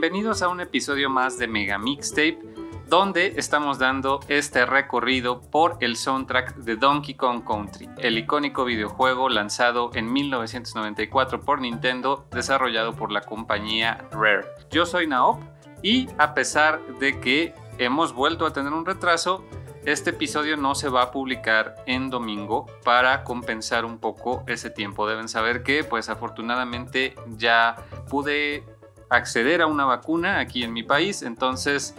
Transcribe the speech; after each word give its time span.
Bienvenidos 0.00 0.42
a 0.42 0.48
un 0.48 0.60
episodio 0.60 1.10
más 1.10 1.38
de 1.38 1.48
Mega 1.48 1.76
Mixtape, 1.76 2.38
donde 2.86 3.34
estamos 3.36 3.80
dando 3.80 4.20
este 4.28 4.64
recorrido 4.64 5.40
por 5.40 5.76
el 5.80 5.96
soundtrack 5.96 6.54
de 6.54 6.76
Donkey 6.76 7.16
Kong 7.16 7.42
Country, 7.44 7.90
el 7.98 8.16
icónico 8.16 8.64
videojuego 8.64 9.28
lanzado 9.28 9.90
en 9.94 10.12
1994 10.12 11.40
por 11.40 11.60
Nintendo, 11.60 12.28
desarrollado 12.30 12.94
por 12.94 13.10
la 13.10 13.22
compañía 13.22 14.06
Rare. 14.12 14.46
Yo 14.70 14.86
soy 14.86 15.08
Naop 15.08 15.42
y 15.82 16.06
a 16.16 16.32
pesar 16.32 16.80
de 17.00 17.18
que 17.18 17.52
hemos 17.78 18.12
vuelto 18.12 18.46
a 18.46 18.52
tener 18.52 18.72
un 18.72 18.86
retraso, 18.86 19.44
este 19.84 20.10
episodio 20.10 20.56
no 20.56 20.76
se 20.76 20.88
va 20.88 21.02
a 21.02 21.10
publicar 21.10 21.74
en 21.86 22.08
domingo 22.08 22.66
para 22.84 23.24
compensar 23.24 23.84
un 23.84 23.98
poco 23.98 24.44
ese 24.46 24.70
tiempo. 24.70 25.08
Deben 25.08 25.28
saber 25.28 25.64
que, 25.64 25.82
pues 25.82 26.08
afortunadamente 26.08 27.16
ya 27.36 27.74
pude 28.08 28.77
acceder 29.10 29.62
a 29.62 29.66
una 29.66 29.84
vacuna 29.84 30.38
aquí 30.38 30.62
en 30.62 30.72
mi 30.72 30.82
país, 30.82 31.22
entonces 31.22 31.94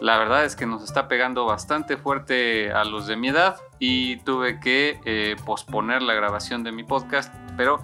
la 0.00 0.18
verdad 0.18 0.44
es 0.44 0.56
que 0.56 0.66
nos 0.66 0.82
está 0.82 1.08
pegando 1.08 1.46
bastante 1.46 1.96
fuerte 1.96 2.72
a 2.72 2.84
los 2.84 3.06
de 3.06 3.16
mi 3.16 3.28
edad 3.28 3.56
y 3.78 4.16
tuve 4.18 4.60
que 4.60 5.00
eh, 5.04 5.36
posponer 5.44 6.02
la 6.02 6.14
grabación 6.14 6.62
de 6.62 6.72
mi 6.72 6.84
podcast, 6.84 7.32
pero 7.56 7.80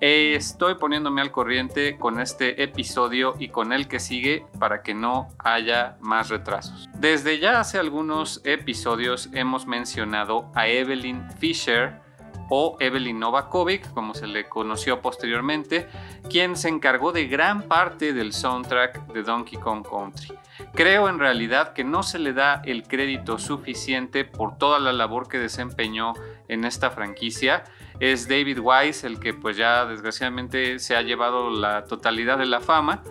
eh, 0.00 0.34
estoy 0.34 0.76
poniéndome 0.76 1.20
al 1.20 1.30
corriente 1.30 1.98
con 1.98 2.20
este 2.20 2.62
episodio 2.62 3.34
y 3.38 3.48
con 3.48 3.72
el 3.72 3.86
que 3.86 4.00
sigue 4.00 4.46
para 4.58 4.82
que 4.82 4.94
no 4.94 5.28
haya 5.38 5.98
más 6.00 6.30
retrasos. 6.30 6.88
Desde 6.94 7.38
ya 7.38 7.60
hace 7.60 7.78
algunos 7.78 8.40
episodios 8.44 9.28
hemos 9.34 9.66
mencionado 9.66 10.50
a 10.54 10.68
Evelyn 10.68 11.30
Fisher, 11.38 12.00
o 12.50 12.76
Evelyn 12.80 13.18
Novakovic, 13.18 13.92
como 13.94 14.14
se 14.14 14.26
le 14.26 14.48
conoció 14.48 15.00
posteriormente, 15.00 15.88
quien 16.28 16.56
se 16.56 16.68
encargó 16.68 17.12
de 17.12 17.26
gran 17.26 17.62
parte 17.62 18.12
del 18.12 18.32
soundtrack 18.32 19.06
de 19.12 19.22
Donkey 19.22 19.58
Kong 19.58 19.86
Country. 19.88 20.36
Creo 20.74 21.08
en 21.08 21.18
realidad 21.18 21.72
que 21.72 21.84
no 21.84 22.02
se 22.02 22.18
le 22.18 22.32
da 22.32 22.60
el 22.64 22.82
crédito 22.82 23.38
suficiente 23.38 24.24
por 24.24 24.58
toda 24.58 24.78
la 24.78 24.92
labor 24.92 25.28
que 25.28 25.38
desempeñó 25.38 26.14
en 26.48 26.64
esta 26.64 26.90
franquicia. 26.90 27.64
Es 27.98 28.28
David 28.28 28.58
Wise 28.60 29.06
el 29.06 29.18
que 29.18 29.34
pues 29.34 29.56
ya 29.56 29.86
desgraciadamente 29.86 30.78
se 30.78 30.96
ha 30.96 31.02
llevado 31.02 31.50
la 31.50 31.84
totalidad 31.84 32.38
de 32.38 32.46
la 32.46 32.60
fama. 32.60 33.02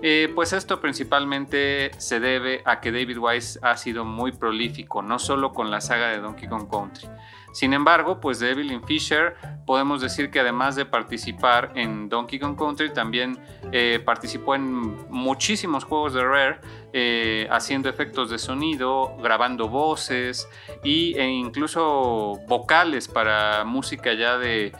Eh, 0.00 0.30
pues 0.34 0.52
esto 0.52 0.80
principalmente 0.80 1.90
se 1.98 2.20
debe 2.20 2.62
a 2.64 2.80
que 2.80 2.92
David 2.92 3.18
Wise 3.18 3.58
ha 3.62 3.76
sido 3.76 4.04
muy 4.04 4.30
prolífico, 4.32 5.02
no 5.02 5.18
solo 5.18 5.52
con 5.52 5.70
la 5.70 5.80
saga 5.80 6.08
de 6.08 6.18
Donkey 6.18 6.48
Kong 6.48 6.68
Country, 6.70 7.08
sin 7.52 7.72
embargo, 7.72 8.20
pues 8.20 8.38
de 8.38 8.50
Evelyn 8.50 8.82
Fisher 8.84 9.34
podemos 9.66 10.00
decir 10.00 10.30
que 10.30 10.40
además 10.40 10.76
de 10.76 10.84
participar 10.84 11.72
en 11.74 12.08
Donkey 12.08 12.38
Kong 12.38 12.56
Country, 12.56 12.92
también 12.92 13.38
eh, 13.72 14.00
participó 14.04 14.54
en 14.54 14.64
muchísimos 15.10 15.84
juegos 15.84 16.14
de 16.14 16.24
Rare, 16.24 16.60
eh, 16.92 17.46
haciendo 17.50 17.88
efectos 17.88 18.30
de 18.30 18.38
sonido, 18.38 19.14
grabando 19.22 19.68
voces 19.68 20.48
e 20.82 21.26
incluso 21.26 22.40
vocales 22.48 23.08
para 23.08 23.64
música 23.64 24.14
ya 24.14 24.38
de, 24.38 24.72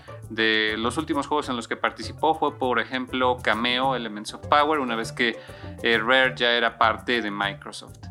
los 0.78 0.96
últimos 0.96 1.26
juegos 1.26 1.48
en 1.48 1.56
los 1.56 1.68
que 1.68 1.76
participó 1.76 2.34
fue, 2.34 2.58
por 2.58 2.80
ejemplo, 2.80 3.36
Cameo, 3.42 3.94
Elements 3.94 4.34
of 4.34 4.46
Power, 4.46 4.78
una 4.78 4.96
vez 4.96 5.12
que 5.12 5.36
eh, 5.82 5.98
Rare 5.98 6.34
ya 6.36 6.52
era 6.52 6.78
parte 6.78 7.20
de 7.20 7.30
Microsoft. 7.30 8.07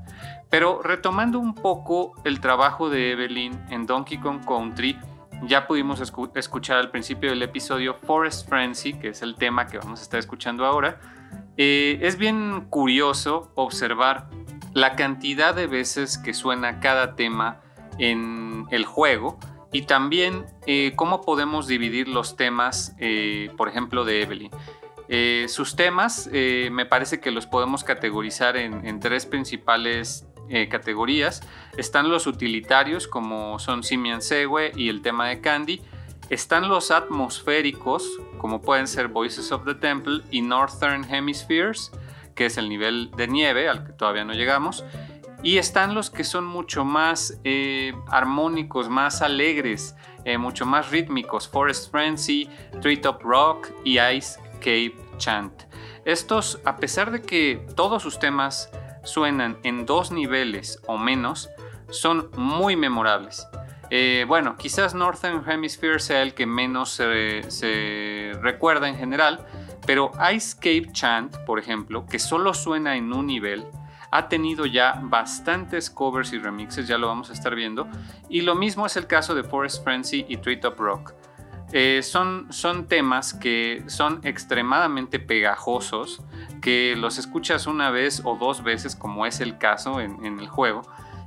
Pero 0.49 0.81
retomando 0.81 1.39
un 1.39 1.53
poco 1.53 2.13
el 2.23 2.39
trabajo 2.39 2.89
de 2.89 3.11
Evelyn 3.11 3.59
en 3.69 3.85
Donkey 3.85 4.17
Kong 4.19 4.45
Country, 4.45 4.97
ya 5.43 5.67
pudimos 5.67 6.01
escuchar 6.01 6.77
al 6.77 6.89
principio 6.89 7.29
del 7.29 7.43
episodio 7.43 7.95
Forest 7.95 8.49
Frenzy, 8.49 8.93
que 8.93 9.09
es 9.09 9.21
el 9.21 9.35
tema 9.35 9.67
que 9.67 9.77
vamos 9.77 9.99
a 9.99 10.03
estar 10.03 10.19
escuchando 10.19 10.65
ahora. 10.65 10.99
Eh, 11.57 11.99
es 12.01 12.17
bien 12.17 12.67
curioso 12.69 13.51
observar 13.55 14.29
la 14.73 14.95
cantidad 14.95 15.55
de 15.55 15.67
veces 15.67 16.17
que 16.17 16.33
suena 16.33 16.79
cada 16.79 17.15
tema 17.15 17.61
en 17.97 18.65
el 18.69 18.85
juego 18.85 19.39
y 19.71 19.83
también 19.83 20.45
eh, 20.65 20.93
cómo 20.95 21.21
podemos 21.21 21.67
dividir 21.67 22.07
los 22.07 22.35
temas, 22.35 22.95
eh, 22.99 23.51
por 23.57 23.69
ejemplo, 23.69 24.05
de 24.05 24.21
Evelyn. 24.21 24.51
Sus 25.47 25.77
temas 25.77 26.29
me 26.33 26.85
parece 26.85 27.21
que 27.21 27.31
los 27.31 27.47
podemos 27.47 27.85
categorizar 27.85 28.57
en, 28.57 28.99
tres 28.99 29.25
principales 29.25 30.27
eh, 30.49 30.67
categorías. 30.69 31.41
Están 31.77 32.09
los 32.09 32.27
utilitarios 32.27 33.07
como 33.07 33.59
son 33.59 33.83
Simian 33.83 34.21
Segue 34.21 34.71
y 34.75 34.89
el 34.89 35.01
tema 35.01 35.27
de 35.27 35.41
Candy. 35.41 35.81
Están 36.29 36.67
los 36.67 36.91
atmosféricos 36.91 38.07
como 38.37 38.61
pueden 38.61 38.87
ser 38.87 39.07
Voices 39.07 39.51
of 39.51 39.65
the 39.65 39.75
Temple 39.75 40.21
y 40.31 40.41
Northern 40.41 41.03
Hemispheres, 41.03 41.91
que 42.35 42.47
es 42.47 42.57
el 42.57 42.69
nivel 42.69 43.11
de 43.15 43.27
nieve 43.27 43.67
al 43.67 43.85
que 43.85 43.93
todavía 43.93 44.25
no 44.25 44.33
llegamos. 44.33 44.83
Y 45.43 45.57
están 45.57 45.93
los 45.93 46.09
que 46.09 46.23
son 46.23 46.45
mucho 46.45 46.83
más 46.83 47.39
armónicos, 48.09 48.89
más 48.89 49.21
alegres, 49.21 49.95
mucho 50.39 50.65
más 50.65 50.89
rítmicos, 50.91 51.47
Forest 51.47 51.91
Frenzy, 51.91 52.49
Treetop 52.81 53.21
Rock 53.21 53.69
y 53.83 53.99
Ice 53.99 54.39
Cave 54.59 54.95
Chant. 55.17 55.63
Estos, 56.05 56.59
a 56.65 56.77
pesar 56.77 57.11
de 57.11 57.21
que 57.21 57.65
todos 57.75 58.01
sus 58.01 58.17
temas 58.19 58.69
suenan 59.07 59.57
en 59.63 59.85
dos 59.85 60.11
niveles 60.11 60.81
o 60.85 60.97
menos, 60.97 61.49
son 61.89 62.29
muy 62.35 62.75
memorables. 62.75 63.47
Eh, 63.89 64.25
bueno, 64.27 64.57
quizás 64.57 64.93
Northern 64.93 65.49
Hemisphere 65.49 65.99
sea 65.99 66.21
el 66.21 66.33
que 66.33 66.45
menos 66.45 66.89
se, 66.91 68.33
recuerda 68.41 68.89
en 68.89 68.97
general, 68.97 69.45
pero 69.85 70.11
Ice 70.33 70.57
Cave 70.59 70.91
Chant, 70.91 71.37
por 71.45 71.57
ejemplo, 71.59 72.05
que 72.05 72.19
solo 72.19 72.53
suena 72.53 72.97
en 72.97 73.13
un 73.13 73.27
nivel, 73.27 73.65
ha 74.11 74.27
tenido 74.27 74.65
ya 74.65 74.99
bastantes 75.01 75.89
covers 75.89 76.33
y 76.33 76.39
remixes, 76.39 76.87
ya 76.87 76.97
lo 76.97 77.07
vamos 77.07 77.29
a 77.29 77.33
estar 77.33 77.55
viendo, 77.55 77.87
y 78.29 78.41
lo 78.41 78.55
mismo 78.55 78.85
es 78.85 78.97
el 78.97 79.07
caso 79.07 79.35
de 79.35 79.43
Forest 79.43 79.83
Frenzy 79.83 80.25
y 80.27 80.37
Treetop 80.37 80.79
Rock. 80.79 81.13
Eh, 81.73 82.01
son, 82.01 82.51
son 82.51 82.87
temas 82.87 83.33
que 83.33 83.83
son 83.87 84.21
extremadamente 84.23 85.19
pegajosos, 85.19 86.23
que 86.61 86.95
los 86.95 87.17
escuchas 87.17 87.67
una 87.67 87.91
vez 87.91 88.21
o 88.23 88.37
dos 88.37 88.63
veces, 88.63 88.95
como 88.95 89.25
es 89.25 89.41
el 89.41 89.57
caso 89.57 89.99
en, 89.99 90.23
el 90.23 90.47
juego, 90.47 90.83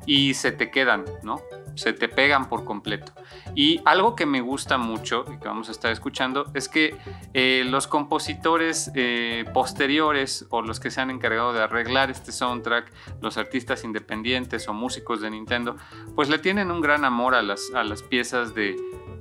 y 0.07 0.33
se 0.35 0.51
te 0.51 0.71
quedan, 0.71 1.05
¿no? 1.23 1.43
Se 1.75 1.93
te 1.93 2.09
pegan 2.09 2.49
por 2.49 2.65
completo. 2.65 3.13
Y 3.55 3.81
algo 3.85 4.17
que 4.17 4.25
me 4.25 4.41
gusta 4.41 4.79
mucho 4.79 5.25
y 5.29 5.39
que 5.39 5.47
vamos 5.47 5.69
a 5.69 5.73
estar 5.73 5.93
escuchando 5.93 6.51
es 6.55 6.69
que 6.69 6.97
eh, 7.35 7.65
los 7.67 7.87
compositores 7.87 8.91
eh, 8.95 9.45
posteriores 9.53 10.47
o 10.51 10.63
los 10.63 10.81
que 10.81 10.91
se 10.91 11.03
han 11.03 11.11
encargado 11.11 11.53
de 11.53 11.63
arreglar 11.63 12.11
este 12.11 12.33
soundtrack, 12.33 12.91
los 13.21 13.37
artistas 13.37 13.85
independientes 13.85 14.67
o 14.69 14.73
músicos 14.73 15.21
de 15.21 15.31
Nintendo, 15.31 15.77
pues 16.17 16.31
le 16.31 16.39
tienen 16.39 16.71
un 16.71 16.81
gran 16.81 17.05
amor 17.05 17.35
a 17.35 17.43
las, 17.43 17.71
a 17.75 17.85
las 17.85 18.03
piezas 18.03 18.55
de, 18.55 18.77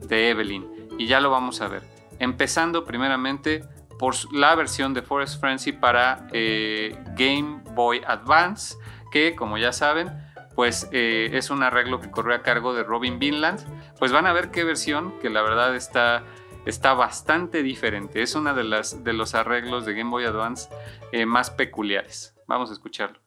de 0.07 0.30
Evelyn 0.30 0.78
y 0.99 1.07
ya 1.07 1.19
lo 1.21 1.31
vamos 1.31 1.61
a 1.61 1.67
ver. 1.67 1.81
Empezando 2.19 2.85
primeramente 2.85 3.63
por 3.97 4.13
la 4.33 4.53
versión 4.53 4.93
de 4.93 5.01
Forest 5.01 5.39
Frenzy 5.39 5.71
para 5.71 6.27
eh, 6.31 6.95
Game 7.15 7.63
Boy 7.73 8.01
Advance, 8.05 8.77
que 9.09 9.35
como 9.35 9.57
ya 9.57 9.71
saben, 9.73 10.11
pues 10.55 10.89
eh, 10.91 11.29
es 11.33 11.49
un 11.49 11.63
arreglo 11.63 12.01
que 12.01 12.11
corre 12.11 12.35
a 12.35 12.43
cargo 12.43 12.73
de 12.73 12.83
Robin 12.83 13.17
Vinland. 13.17 13.65
Pues 13.97 14.11
van 14.11 14.27
a 14.27 14.33
ver 14.33 14.51
qué 14.51 14.65
versión, 14.65 15.17
que 15.19 15.29
la 15.29 15.41
verdad 15.41 15.73
está, 15.73 16.23
está 16.65 16.93
bastante 16.93 17.63
diferente. 17.63 18.21
Es 18.21 18.35
una 18.35 18.53
de, 18.53 18.65
las, 18.65 19.03
de 19.03 19.13
los 19.13 19.35
arreglos 19.35 19.85
de 19.85 19.93
Game 19.93 20.09
Boy 20.09 20.25
Advance 20.25 20.69
eh, 21.13 21.25
más 21.25 21.49
peculiares. 21.49 22.35
Vamos 22.45 22.69
a 22.71 22.73
escucharlo. 22.73 23.19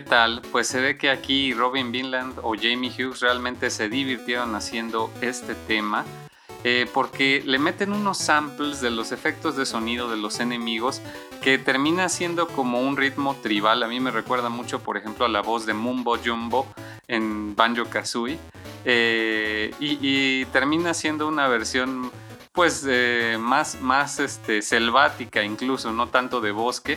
¿Qué 0.00 0.06
tal? 0.06 0.40
Pues 0.50 0.66
se 0.66 0.80
ve 0.80 0.96
que 0.96 1.10
aquí 1.10 1.52
Robin 1.52 1.92
Vinland 1.92 2.38
o 2.42 2.54
Jamie 2.58 2.90
Hughes 2.90 3.20
realmente 3.20 3.68
se 3.68 3.90
divirtieron 3.90 4.54
haciendo 4.54 5.12
este 5.20 5.54
tema. 5.54 6.06
Eh, 6.64 6.88
porque 6.94 7.42
le 7.44 7.58
meten 7.58 7.92
unos 7.92 8.16
samples 8.16 8.80
de 8.80 8.90
los 8.90 9.12
efectos 9.12 9.56
de 9.56 9.66
sonido 9.66 10.10
de 10.10 10.16
los 10.16 10.40
enemigos 10.40 11.02
que 11.42 11.58
termina 11.58 12.08
siendo 12.08 12.48
como 12.48 12.80
un 12.80 12.96
ritmo 12.96 13.36
tribal. 13.42 13.82
A 13.82 13.88
mí 13.88 14.00
me 14.00 14.10
recuerda 14.10 14.48
mucho, 14.48 14.80
por 14.80 14.96
ejemplo, 14.96 15.26
a 15.26 15.28
la 15.28 15.42
voz 15.42 15.66
de 15.66 15.74
Mumbo 15.74 16.16
Jumbo 16.16 16.66
en 17.06 17.54
Banjo 17.54 17.84
Kazooie. 17.84 18.38
Eh, 18.86 19.74
y, 19.80 20.46
termina 20.46 20.94
siendo 20.94 21.28
una 21.28 21.46
versión 21.46 22.10
pues 22.52 22.86
eh, 22.88 23.36
más, 23.38 23.78
más 23.82 24.18
este, 24.18 24.62
selvática 24.62 25.44
incluso, 25.44 25.92
no 25.92 26.08
tanto 26.08 26.40
de 26.40 26.52
bosque, 26.52 26.96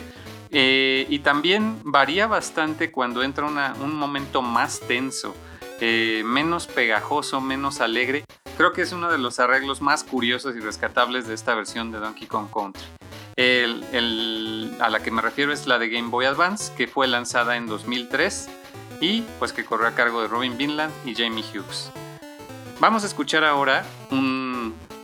eh, 0.56 1.04
y 1.08 1.18
también 1.18 1.80
varía 1.82 2.28
bastante 2.28 2.92
cuando 2.92 3.24
entra 3.24 3.44
un 3.44 3.96
momento 3.96 4.40
más 4.40 4.78
tenso, 4.78 5.34
eh, 5.80 6.22
menos 6.24 6.68
pegajoso, 6.68 7.40
menos 7.40 7.80
alegre. 7.80 8.24
Creo 8.56 8.72
que 8.72 8.82
es 8.82 8.92
uno 8.92 9.10
de 9.10 9.18
los 9.18 9.40
arreglos 9.40 9.82
más 9.82 10.04
curiosos 10.04 10.54
y 10.54 10.60
rescatables 10.60 11.26
de 11.26 11.34
esta 11.34 11.56
versión 11.56 11.90
de 11.90 11.98
Donkey 11.98 12.28
Kong 12.28 12.46
Country. 12.54 12.84
a 14.80 14.90
la 14.90 15.02
que 15.02 15.10
me 15.10 15.22
refiero 15.22 15.52
es 15.52 15.66
la 15.66 15.80
de 15.80 15.88
Game 15.88 16.08
Boy 16.08 16.26
Advance, 16.26 16.72
que 16.76 16.86
fue 16.86 17.08
lanzada 17.08 17.56
en 17.56 17.66
2003 17.66 18.48
y 19.00 19.22
pues 19.40 19.52
que 19.52 19.64
corrió 19.64 19.88
a 19.88 19.96
cargo 19.96 20.22
de 20.22 20.28
Robin 20.28 20.56
Vinland 20.56 20.92
y 21.04 21.16
Jamie 21.16 21.42
Hughes. 21.42 21.90
Vamos 22.78 23.02
a 23.02 23.06
escuchar 23.06 23.44
ahora 23.44 23.84
un 24.10 24.43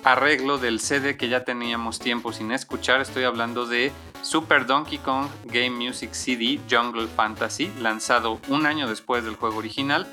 arreglo 0.05 0.59
del 0.59 0.81
CD 0.81 1.17
que 1.17 1.29
ya 1.29 1.45
teníamos 1.45 1.99
tiempo 1.99 2.33
sin 2.33 2.53
escuchar. 2.53 3.01
Estoy 3.01 3.25
hablando 3.25 3.67
de 3.67 3.93
Super 4.23 4.67
Donkey 4.67 4.99
Kong 4.99 5.29
Game 5.45 5.71
Music 5.71 6.13
CD 6.13 6.61
Jungle 6.71 7.07
Fantasy, 7.09 7.73
lanzado 7.81 8.41
un 8.49 8.67
año 8.67 8.89
después 8.89 9.25
del 9.25 9.37
juego 9.37 9.59
original, 9.59 10.07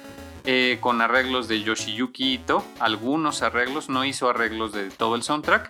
eh, 0.46 0.78
con 0.82 1.02
arreglos 1.02 1.48
de 1.48 1.62
Yoshiyuki 1.62 2.34
Ito. 2.34 2.64
Algunos 2.80 3.42
arreglos, 3.42 3.90
no 3.90 4.06
hizo 4.06 4.30
arreglos 4.30 4.74
de 4.74 4.90
todo 4.90 5.16
el 5.16 5.24
soundtrack, 5.24 5.70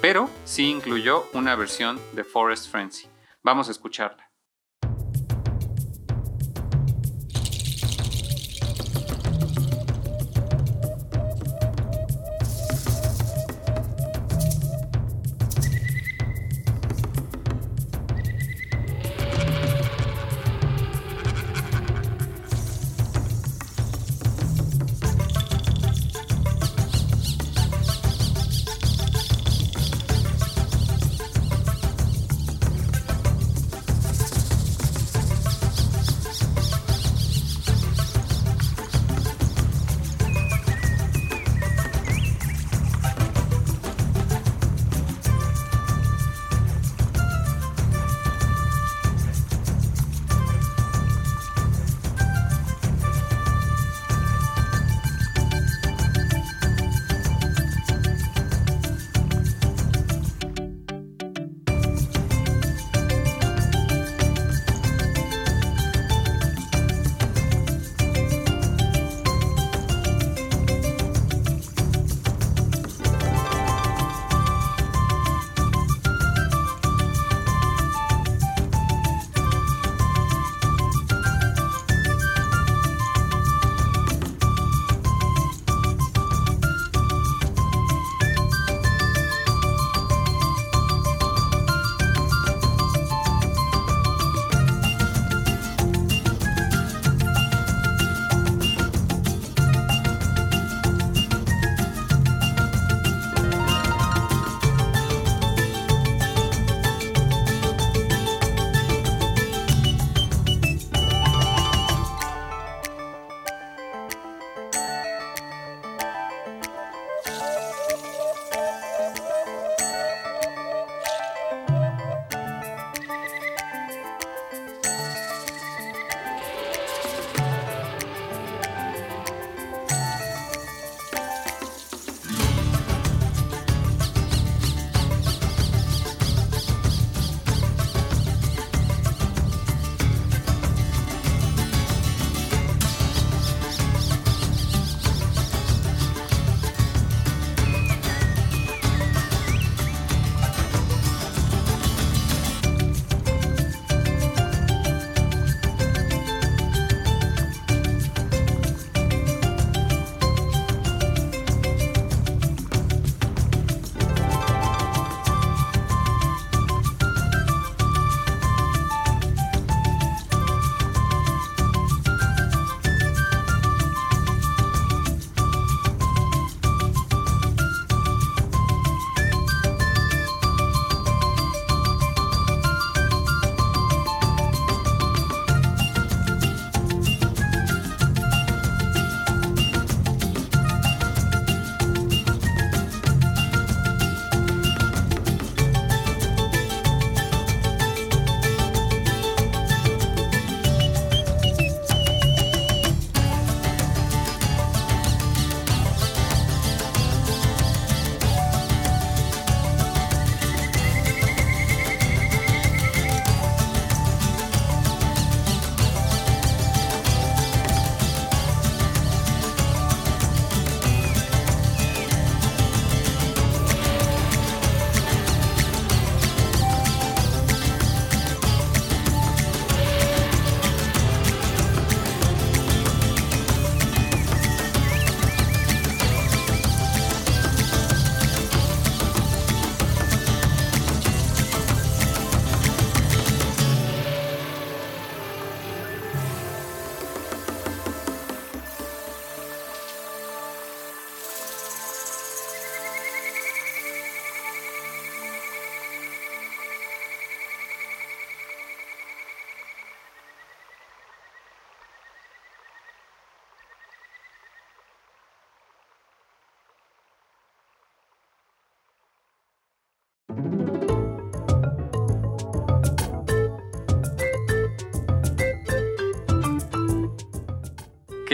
pero 0.00 0.30
sí 0.44 0.70
incluyó 0.70 1.26
una 1.32 1.54
versión 1.54 2.00
de 2.12 2.24
Forest 2.24 2.70
Frenzy. 2.70 3.08
Vamos 3.42 3.68
a 3.68 3.72
escucharla. 3.72 4.31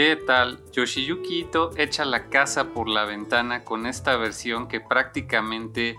¿Qué 0.09 0.15
tal? 0.15 0.59
Yoshiyuki 0.71 1.41
Ito 1.41 1.69
echa 1.77 2.03
la 2.03 2.29
casa 2.29 2.69
por 2.73 2.89
la 2.89 3.05
ventana 3.05 3.63
con 3.63 3.85
esta 3.85 4.17
versión 4.17 4.67
que 4.67 4.81
prácticamente 4.81 5.97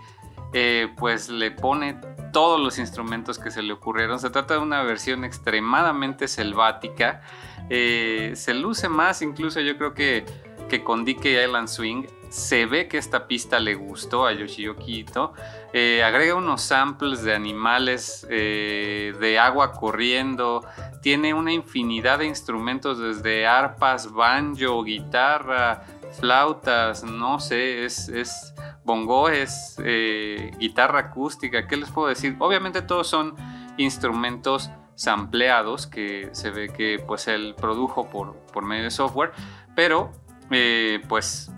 eh, 0.51 0.89
pues 0.97 1.29
le 1.29 1.51
pone 1.51 1.97
todos 2.33 2.59
los 2.59 2.77
instrumentos 2.77 3.39
que 3.39 3.51
se 3.51 3.63
le 3.63 3.71
ocurrieron. 3.71 4.19
Se 4.19 4.29
trata 4.29 4.55
de 4.55 4.59
una 4.59 4.83
versión 4.83 5.23
extremadamente 5.23 6.27
selvática. 6.27 7.21
Eh, 7.69 8.33
se 8.35 8.53
luce 8.53 8.89
más 8.89 9.21
incluso 9.21 9.61
yo 9.61 9.77
creo 9.77 9.93
que, 9.93 10.25
que 10.67 10.83
con 10.83 11.05
DK 11.05 11.25
Island 11.45 11.69
Swing. 11.69 12.03
Se 12.31 12.65
ve 12.65 12.87
que 12.87 12.97
esta 12.97 13.27
pista 13.27 13.59
le 13.59 13.75
gustó 13.75 14.25
a 14.25 14.31
Yoshiyuki 14.31 15.01
Ito. 15.01 15.33
Eh, 15.73 16.01
agrega 16.03 16.33
unos 16.33 16.61
samples 16.61 17.21
de 17.23 17.35
animales, 17.35 18.25
de 18.27 19.37
agua 19.39 19.73
corriendo. 19.73 20.65
Tiene 21.01 21.33
una 21.33 21.51
infinidad 21.51 22.19
de 22.19 22.25
instrumentos 22.25 22.97
desde 22.97 23.45
arpas, 23.45 24.11
banjo, 24.11 24.83
guitarra, 24.83 25.83
flautas, 26.11 27.03
no 27.03 27.39
sé, 27.39 27.85
es, 27.85 28.09
es 28.09 28.53
bongo, 28.83 29.29
es 29.29 29.77
eh, 29.83 30.51
guitarra 30.59 30.99
acústica, 30.99 31.67
¿qué 31.67 31.77
les 31.77 31.89
puedo 31.89 32.07
decir? 32.07 32.35
Obviamente 32.39 32.81
todos 32.81 33.07
son 33.07 33.35
instrumentos 33.77 34.69
sampleados 34.95 35.87
que 35.87 36.29
se 36.33 36.51
ve 36.51 36.69
que 36.69 37.03
pues 37.05 37.27
él 37.27 37.55
produjo 37.57 38.09
por, 38.09 38.35
por 38.53 38.63
medio 38.63 38.83
de 38.83 38.91
software, 38.91 39.31
pero 39.75 40.11
eh, 40.51 41.01
pues 41.07 41.51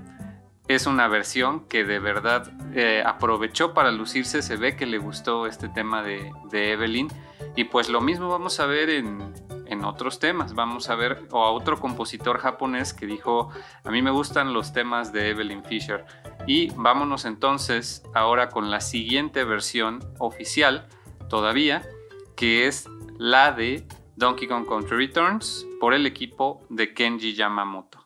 es 0.68 0.88
una 0.88 1.08
versión 1.08 1.68
que 1.68 1.84
de 1.84 2.00
verdad 2.00 2.52
eh, 2.74 3.04
aprovechó 3.06 3.74
para 3.74 3.92
lucirse, 3.92 4.42
se 4.42 4.56
ve 4.56 4.76
que 4.76 4.86
le 4.86 4.98
gustó 4.98 5.46
este 5.46 5.68
tema 5.68 6.02
de, 6.04 6.32
Evelyn 6.52 7.10
y 7.56 7.66
pues 7.66 7.90
lo 7.90 8.00
mismo 8.00 8.30
vamos 8.30 8.60
a 8.60 8.66
ver 8.66 8.90
en, 8.90 9.34
en 9.66 9.84
otros 9.84 10.20
temas. 10.20 10.54
Vamos 10.54 10.90
a 10.90 10.96
ver 10.96 11.28
o 11.32 11.44
a 11.44 11.52
otro 11.52 11.80
compositor 11.80 12.40
japonés 12.40 12.94
que 12.94 13.06
dijo, 13.06 13.50
a 13.84 13.92
mí 13.92 14.02
me 14.02 14.12
gustan 14.12 14.54
los 14.54 14.72
temas 14.72 15.12
de 15.12 15.30
Evelyn 15.30 15.64
Fisher. 15.64 16.06
Y 16.48 16.70
vámonos 16.76 17.26
entonces 17.26 18.04
ahora 18.14 18.50
con 18.50 18.72
la 18.72 18.80
siguiente 18.80 19.44
versión 19.44 20.00
oficial 20.20 20.88
todavía, 21.30 21.84
que 22.36 22.68
es 22.68 22.88
la 23.18 23.52
de 23.52 23.86
Donkey 24.16 24.48
Kong 24.48 24.68
Country 24.68 25.08
Returns 25.08 25.68
por 25.80 25.94
el 25.94 26.06
equipo 26.06 26.66
de 26.70 26.94
Kenji 26.94 27.34
Yamamoto. 27.34 28.03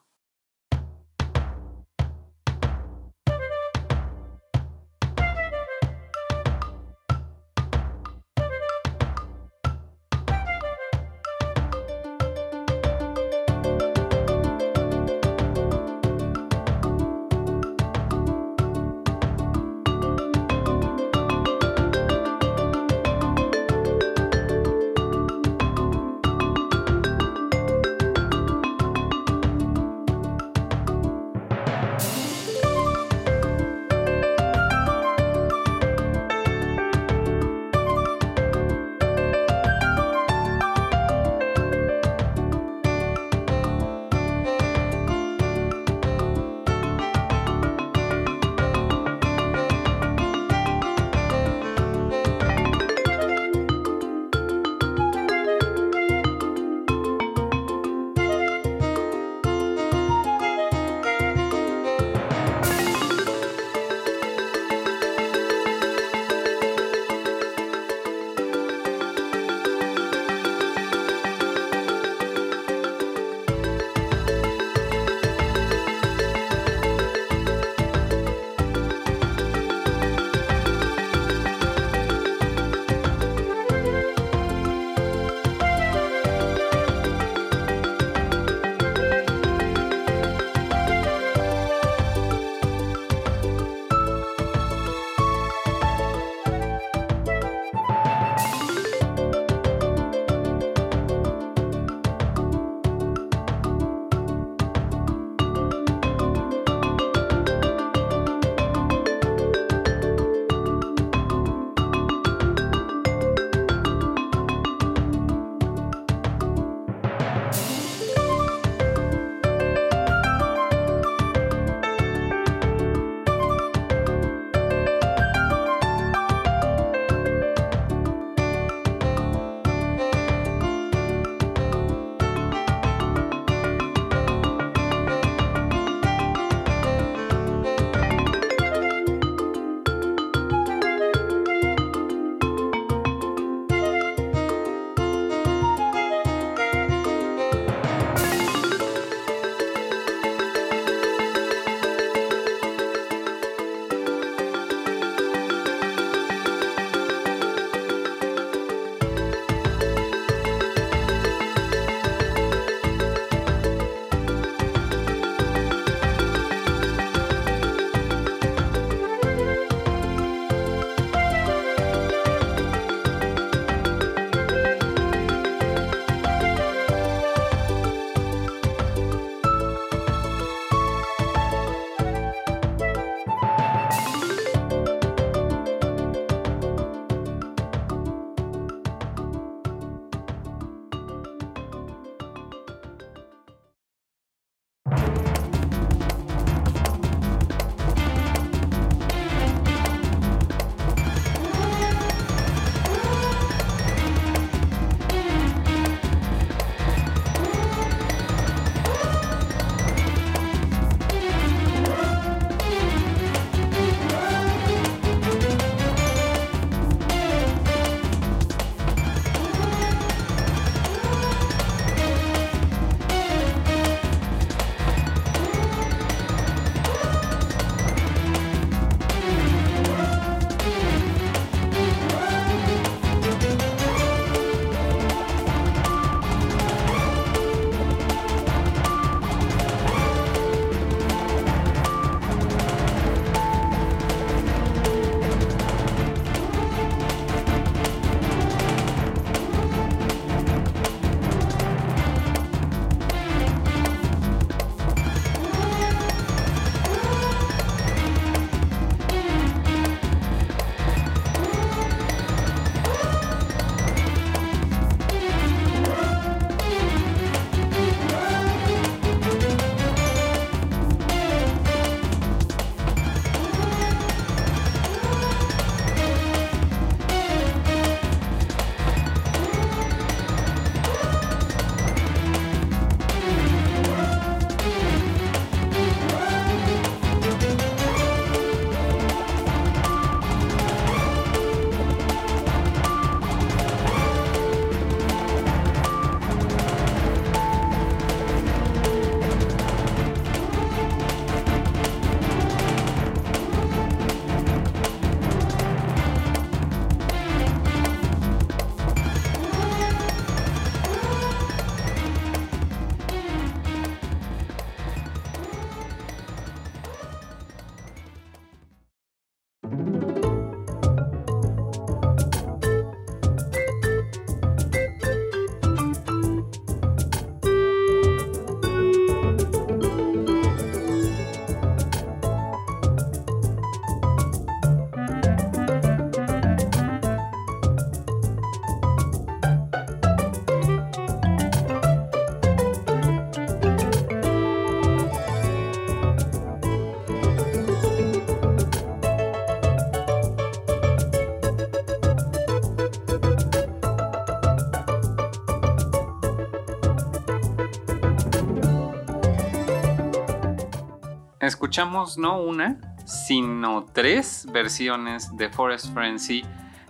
Escuchamos 361.68 362.18
no 362.18 362.40
una, 362.40 362.78
sino 363.04 363.88
tres 363.94 364.48
versiones 364.54 365.36
de 365.36 365.50
Forest 365.50 365.94
Frenzy 365.94 366.46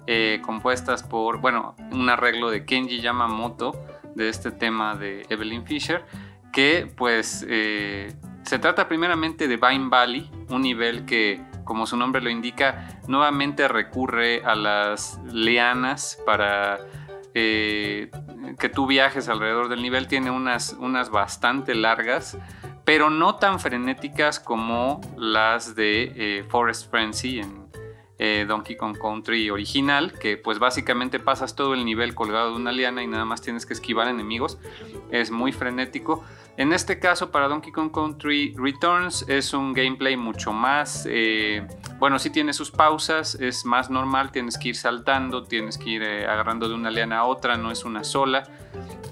eh, 0.05 0.39
compuestas 0.45 1.01
por, 1.01 1.41
bueno, 1.41 1.75
un 1.91 2.07
arreglo 2.11 2.51
de 2.51 2.63
Kenji 2.63 3.01
Yamamoto 3.01 3.73
de 4.13 4.29
este 4.29 4.51
tema 4.51 4.93
de 4.93 5.25
Evelyn 5.29 5.65
Fisher, 5.65 6.05
que 6.53 6.87
pues 6.95 7.43
eh, 7.49 8.13
se 8.43 8.59
trata 8.59 8.87
primeramente 8.87 9.47
de 9.47 9.57
Vine 9.57 9.89
Valley, 9.89 10.29
un 10.49 10.61
nivel 10.61 11.05
que, 11.05 11.41
como 11.63 11.87
su 11.87 11.97
nombre 11.97 12.21
lo 12.21 12.29
indica, 12.29 12.99
nuevamente 13.07 13.67
recurre 13.67 14.43
a 14.45 14.53
las 14.53 15.19
lianas 15.33 16.19
para 16.23 16.77
eh, 17.33 18.11
que 18.59 18.69
tú 18.69 18.85
viajes 18.85 19.27
alrededor 19.27 19.69
del 19.69 19.81
nivel. 19.81 20.07
Tiene 20.07 20.29
unas, 20.29 20.73
unas 20.73 21.09
bastante 21.09 21.73
largas, 21.73 22.37
pero 22.87 23.09
no 23.09 23.35
tan 23.35 23.59
frenéticas 23.59 24.39
como 24.39 25.01
las 25.17 25.75
de 25.75 26.45
Forest 26.47 26.89
Frenzy 26.89 27.39
en, 27.39 27.67
eh, 28.19 28.45
Donkey 28.47 28.75
Kong 28.75 28.97
Country 28.97 29.51
original, 29.51 30.11
que 30.11 30.37
pues 30.37 30.57
básicamente 30.57 31.19
pasas 31.19 31.55
todo 31.55 31.75
el 31.75 31.85
nivel 31.85 32.15
colgado 32.15 32.49
de 32.49 32.55
una 32.55 32.71
liana 32.71 33.03
y 33.03 33.07
nada 33.07 33.25
más 33.25 33.43
tienes 33.43 33.67
que 33.67 33.73
esquivar 33.73 34.07
enemigos. 34.07 34.57
Es 35.11 35.29
muy 35.29 35.51
frenético. 35.51 36.23
En 36.57 36.73
este 36.73 36.97
caso, 36.97 37.29
para 37.29 37.47
Donkey 37.47 37.71
Kong 37.71 37.91
Country 37.91 38.55
Returns 38.57 39.23
es 39.27 39.53
un 39.53 39.71
gameplay 39.73 40.17
mucho 40.17 40.51
más, 40.51 41.05
eh, 41.07 41.67
bueno, 41.99 42.17
sí 42.17 42.31
tiene 42.31 42.53
sus 42.53 42.71
pausas, 42.71 43.35
es 43.35 43.65
más 43.65 43.91
normal, 43.91 44.31
tienes 44.31 44.57
que 44.57 44.69
ir 44.69 44.75
saltando, 44.75 45.43
tienes 45.43 45.77
que 45.77 45.89
ir 45.91 46.01
eh, 46.01 46.25
agarrando 46.25 46.67
de 46.67 46.73
una 46.73 46.89
liana 46.89 47.19
a 47.19 47.25
otra, 47.25 47.55
no 47.55 47.69
es 47.69 47.85
una 47.85 48.03
sola, 48.03 48.49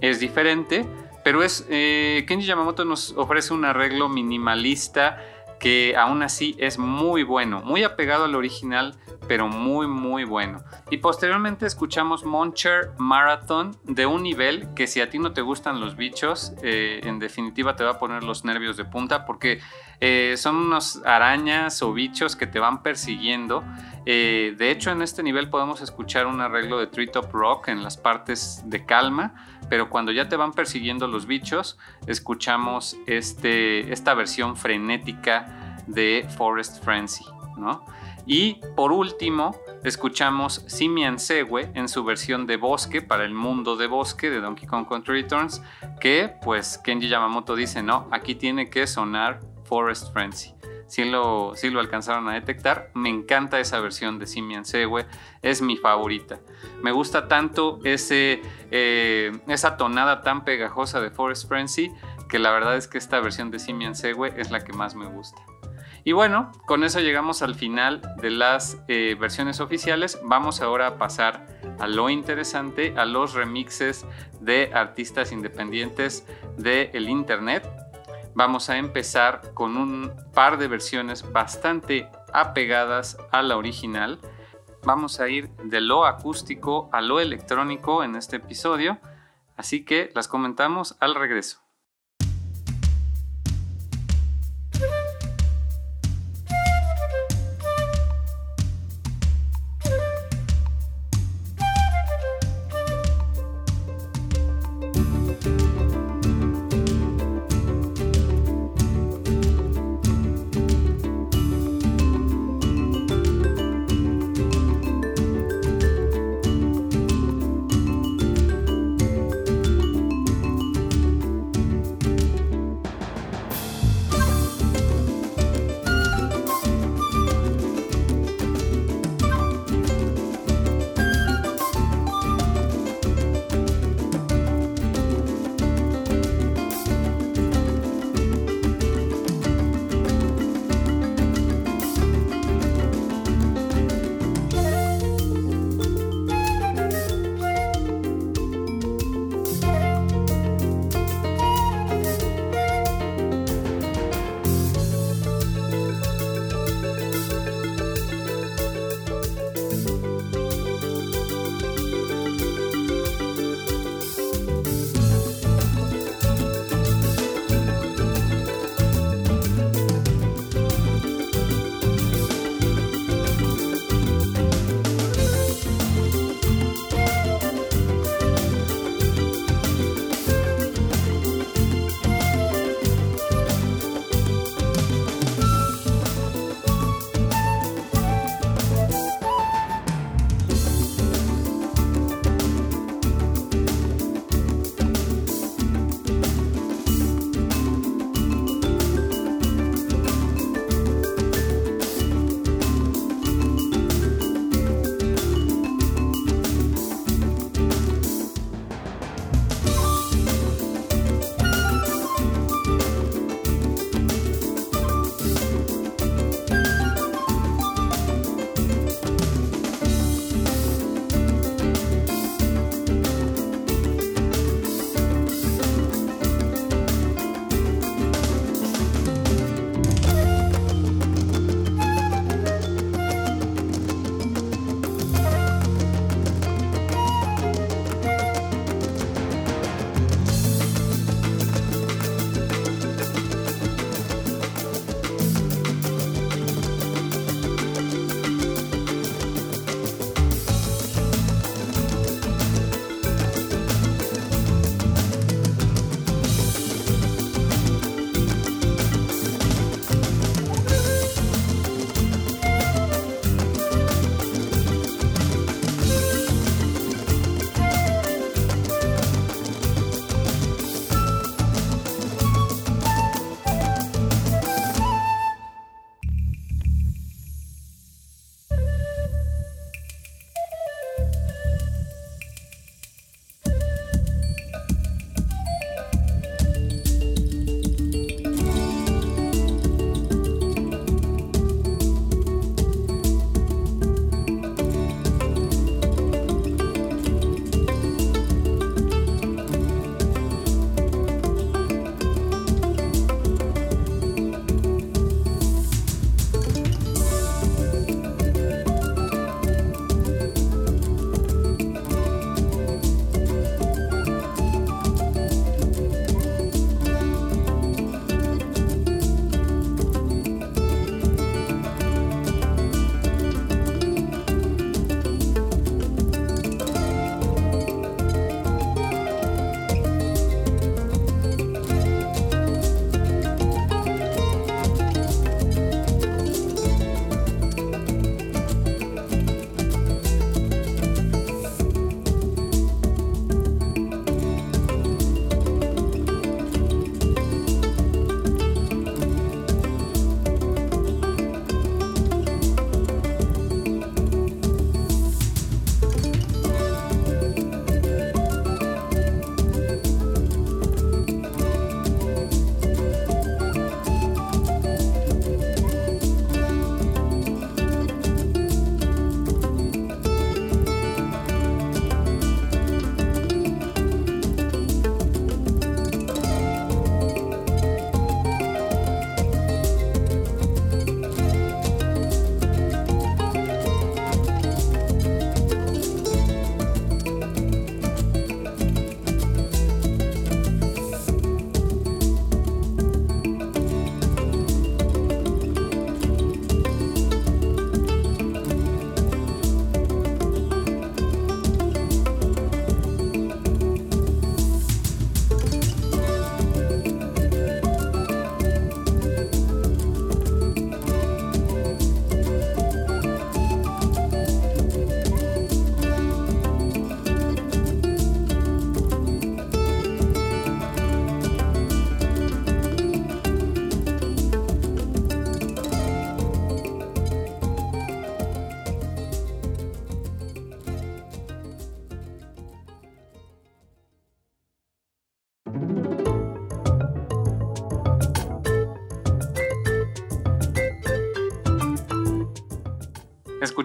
es 0.02 0.20
diferente, 0.20 0.88
pero 1.26 1.44
es, 1.44 1.66
Kenji 1.68 2.46
Yamamoto 2.46 2.86
nos 2.86 3.12
ofrece 3.18 3.54
un 3.54 3.66
arreglo 3.66 4.08
minimalista 4.08 5.18
que 5.60 5.96
aún 5.98 6.22
así 6.22 6.56
es 6.60 6.78
muy 6.78 7.24
bueno, 7.24 7.62
muy 7.62 7.84
apegado 7.84 8.26
al 8.26 8.36
original, 8.36 8.96
pero 9.28 9.48
muy 9.48 9.88
muy 9.88 10.24
bueno. 10.24 10.64
Y 10.92 10.98
posteriormente 10.98 11.66
escuchamos 11.66 12.24
Moncher 12.24 12.92
Marathon 12.98 13.76
de 13.84 14.06
un 14.06 14.24
nivel 14.24 14.74
que 14.76 14.88
si 14.88 15.02
a 15.02 15.10
ti 15.10 15.18
no 15.18 15.34
te 15.34 15.42
gustan 15.42 15.80
los 15.80 15.96
bichos, 15.96 16.54
eh, 16.62 17.02
en 17.04 17.20
definitiva 17.20 17.76
te 17.76 17.84
va 17.84 17.92
a 17.92 18.00
poner 18.00 18.24
los 18.24 18.46
nervios 18.46 18.78
de 18.78 18.86
punta 18.86 19.26
porque 19.26 19.60
eh, 20.02 20.36
son 20.38 20.58
unos 20.58 21.02
arañas 21.06 21.82
o 21.82 21.94
bichos 21.94 22.36
que 22.36 22.48
te 22.48 22.60
van 22.60 22.84
persiguiendo. 22.84 23.64
Eh, 24.06 24.54
de 24.58 24.70
hecho 24.70 24.92
en 24.92 25.02
este 25.02 25.24
nivel 25.24 25.50
podemos 25.50 25.82
escuchar 25.82 26.28
un 26.28 26.42
arreglo 26.42 26.78
de 26.78 26.88
Treetop 26.88 27.34
Rock 27.34 27.70
en 27.70 27.82
las 27.82 27.98
partes 27.98 28.62
de 28.66 28.86
calma, 28.86 29.34
pero 29.70 29.90
cuando 29.90 30.12
ya 30.12 30.30
te 30.30 30.36
van 30.36 30.52
persiguiendo 30.52 31.08
los 31.08 31.26
bichos, 31.26 31.78
escuchamos 32.08 32.98
este, 33.06 33.92
esta 33.92 34.14
versión 34.14 34.56
frenética 34.56 35.78
de 35.88 36.28
Forest 36.38 36.84
Frenzy, 36.84 37.26
¿no? 37.58 37.86
Y 38.28 38.56
por 38.76 38.92
último, 38.92 39.56
escuchamos 39.84 40.64
Simian 40.68 41.20
Segue 41.20 41.70
en 41.76 41.88
su 41.88 42.04
versión 42.04 42.48
de 42.48 42.58
bosque 42.58 43.02
para 43.02 43.24
el 43.24 43.36
mundo 43.36 43.76
de 43.76 43.86
bosque 43.86 44.32
de 44.32 44.42
Donkey 44.42 44.68
Kong 44.68 44.88
Country 44.88 45.22
Returns, 45.22 45.62
que 46.00 46.34
pues 46.44 46.80
Kenji 46.80 47.08
Yamamoto 47.08 47.56
dice, 47.56 47.84
no, 47.84 48.08
aquí 48.12 48.34
tiene 48.34 48.70
que 48.70 48.88
sonar 48.88 49.42
Forest 49.66 50.12
Frenzy. 50.12 50.56
Si 50.88 51.04
lo, 51.04 51.54
lo 51.62 51.80
alcanzaron 51.80 52.30
a 52.30 52.34
detectar, 52.34 52.92
me 52.94 53.10
encanta 53.10 53.60
esa 53.60 53.80
versión 53.80 54.20
de 54.20 54.28
Simian 54.28 54.66
Segue, 54.66 55.06
es 55.42 55.62
mi 55.62 55.78
favorita. 55.78 56.40
Me 56.82 56.92
gusta 56.92 57.28
tanto 57.28 57.80
ese, 57.84 58.42
eh, 58.72 59.32
esa 59.48 59.78
tonada 59.78 60.22
tan 60.22 60.44
pegajosa 60.46 61.02
de 61.02 61.10
Forest 61.10 61.48
Frenzy 61.48 61.92
que 62.30 62.40
la 62.40 62.52
verdad 62.52 62.76
es 62.78 62.88
que 62.88 62.98
esta 62.98 63.20
versión 63.20 63.52
de 63.52 63.60
Simian 63.60 63.96
Segue 63.96 64.34
es 64.38 64.52
la 64.52 64.64
que 64.64 64.74
más 64.74 64.96
me 64.96 65.08
gusta. 65.08 65.42
Y 66.08 66.12
bueno, 66.12 66.52
con 66.68 66.84
eso 66.84 67.00
llegamos 67.00 67.42
al 67.42 67.56
final 67.56 68.00
de 68.22 68.30
las 68.30 68.78
eh, 68.88 69.18
versiones 69.20 69.60
oficiales. 69.60 70.20
Vamos 70.24 70.62
ahora 70.62 70.86
a 70.86 70.98
pasar 71.00 71.48
a 71.80 71.88
lo 71.88 72.12
interesante, 72.12 72.94
a 72.96 73.06
los 73.06 73.34
remixes 73.34 74.06
de 74.40 74.70
artistas 74.72 75.32
independientes 75.32 76.28
del 76.58 77.10
Internet. 77.10 77.68
Vamos 78.36 78.70
a 78.70 78.78
empezar 78.78 79.54
con 79.54 79.78
un 79.78 80.14
par 80.34 80.58
de 80.58 80.68
versiones 80.68 81.32
bastante 81.32 82.10
apegadas 82.34 83.18
a 83.32 83.42
la 83.42 83.56
original. 83.56 84.20
Vamos 84.84 85.22
a 85.22 85.30
ir 85.30 85.50
de 85.64 85.80
lo 85.80 86.06
acústico 86.06 86.90
a 86.92 87.00
lo 87.00 87.22
electrónico 87.22 88.04
en 88.04 88.18
este 88.18 88.36
episodio, 88.36 89.00
así 89.56 89.86
que 89.86 90.12
las 90.14 90.28
comentamos 90.28 90.98
al 91.00 91.16
regreso. 91.16 91.65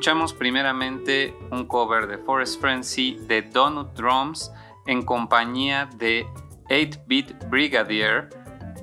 Escuchamos 0.00 0.32
primeramente 0.32 1.36
un 1.50 1.66
cover 1.66 2.06
de 2.06 2.16
Forest 2.16 2.58
Frenzy 2.58 3.18
de 3.28 3.42
Donut 3.42 3.92
Drums 3.92 4.50
en 4.86 5.02
compañía 5.02 5.90
de 5.96 6.26
8-Bit 6.70 7.50
Brigadier 7.50 8.30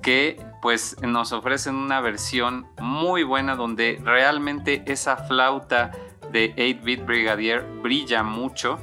que 0.04 0.40
pues 0.62 0.96
nos 1.02 1.32
ofrecen 1.32 1.74
una 1.74 2.02
versión 2.02 2.68
muy 2.80 3.24
buena 3.24 3.56
donde 3.56 4.00
realmente 4.04 4.84
esa 4.86 5.18
flauta 5.18 5.90
de 6.32 6.56
8-Bit 6.56 7.08
Brigadier 7.08 7.66
brilla 7.82 8.22
mucho. 8.22 8.78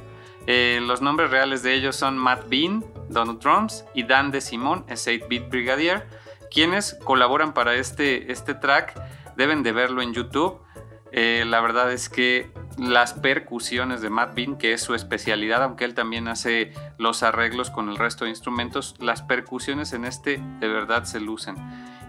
Eh, 0.45 0.81
los 0.85 1.01
nombres 1.01 1.31
reales 1.31 1.63
de 1.63 1.73
ellos 1.73 1.95
son 1.95 2.17
Matt 2.17 2.49
Bean, 2.49 2.83
Donut 3.07 3.41
Drums 3.41 3.85
y 3.93 4.03
Dan 4.03 4.31
de 4.31 4.41
Simón, 4.41 4.83
es 4.89 5.07
8-Bit 5.07 5.47
Brigadier, 5.47 6.05
quienes 6.51 6.95
colaboran 7.05 7.53
para 7.53 7.75
este, 7.75 8.29
este 8.29 8.55
track. 8.55 8.93
Deben 9.37 9.63
de 9.63 9.71
verlo 9.71 10.01
en 10.01 10.13
YouTube. 10.13 10.64
Eh, 11.17 11.45
la 11.47 11.61
verdad 11.61 11.93
es 11.93 12.09
que 12.09 12.51
las 12.77 13.13
percusiones 13.13 14.01
de 14.01 14.09
Matt 14.09 14.35
Bean, 14.35 14.57
que 14.57 14.73
es 14.73 14.81
su 14.81 14.95
especialidad, 14.95 15.63
aunque 15.63 15.85
él 15.85 15.93
también 15.93 16.27
hace 16.27 16.73
los 16.97 17.23
arreglos 17.23 17.71
con 17.71 17.87
el 17.87 17.95
resto 17.95 18.25
de 18.25 18.31
instrumentos, 18.31 18.95
las 18.99 19.21
percusiones 19.21 19.93
en 19.93 20.03
este 20.03 20.41
de 20.59 20.67
verdad 20.67 21.05
se 21.05 21.21
lucen. 21.21 21.55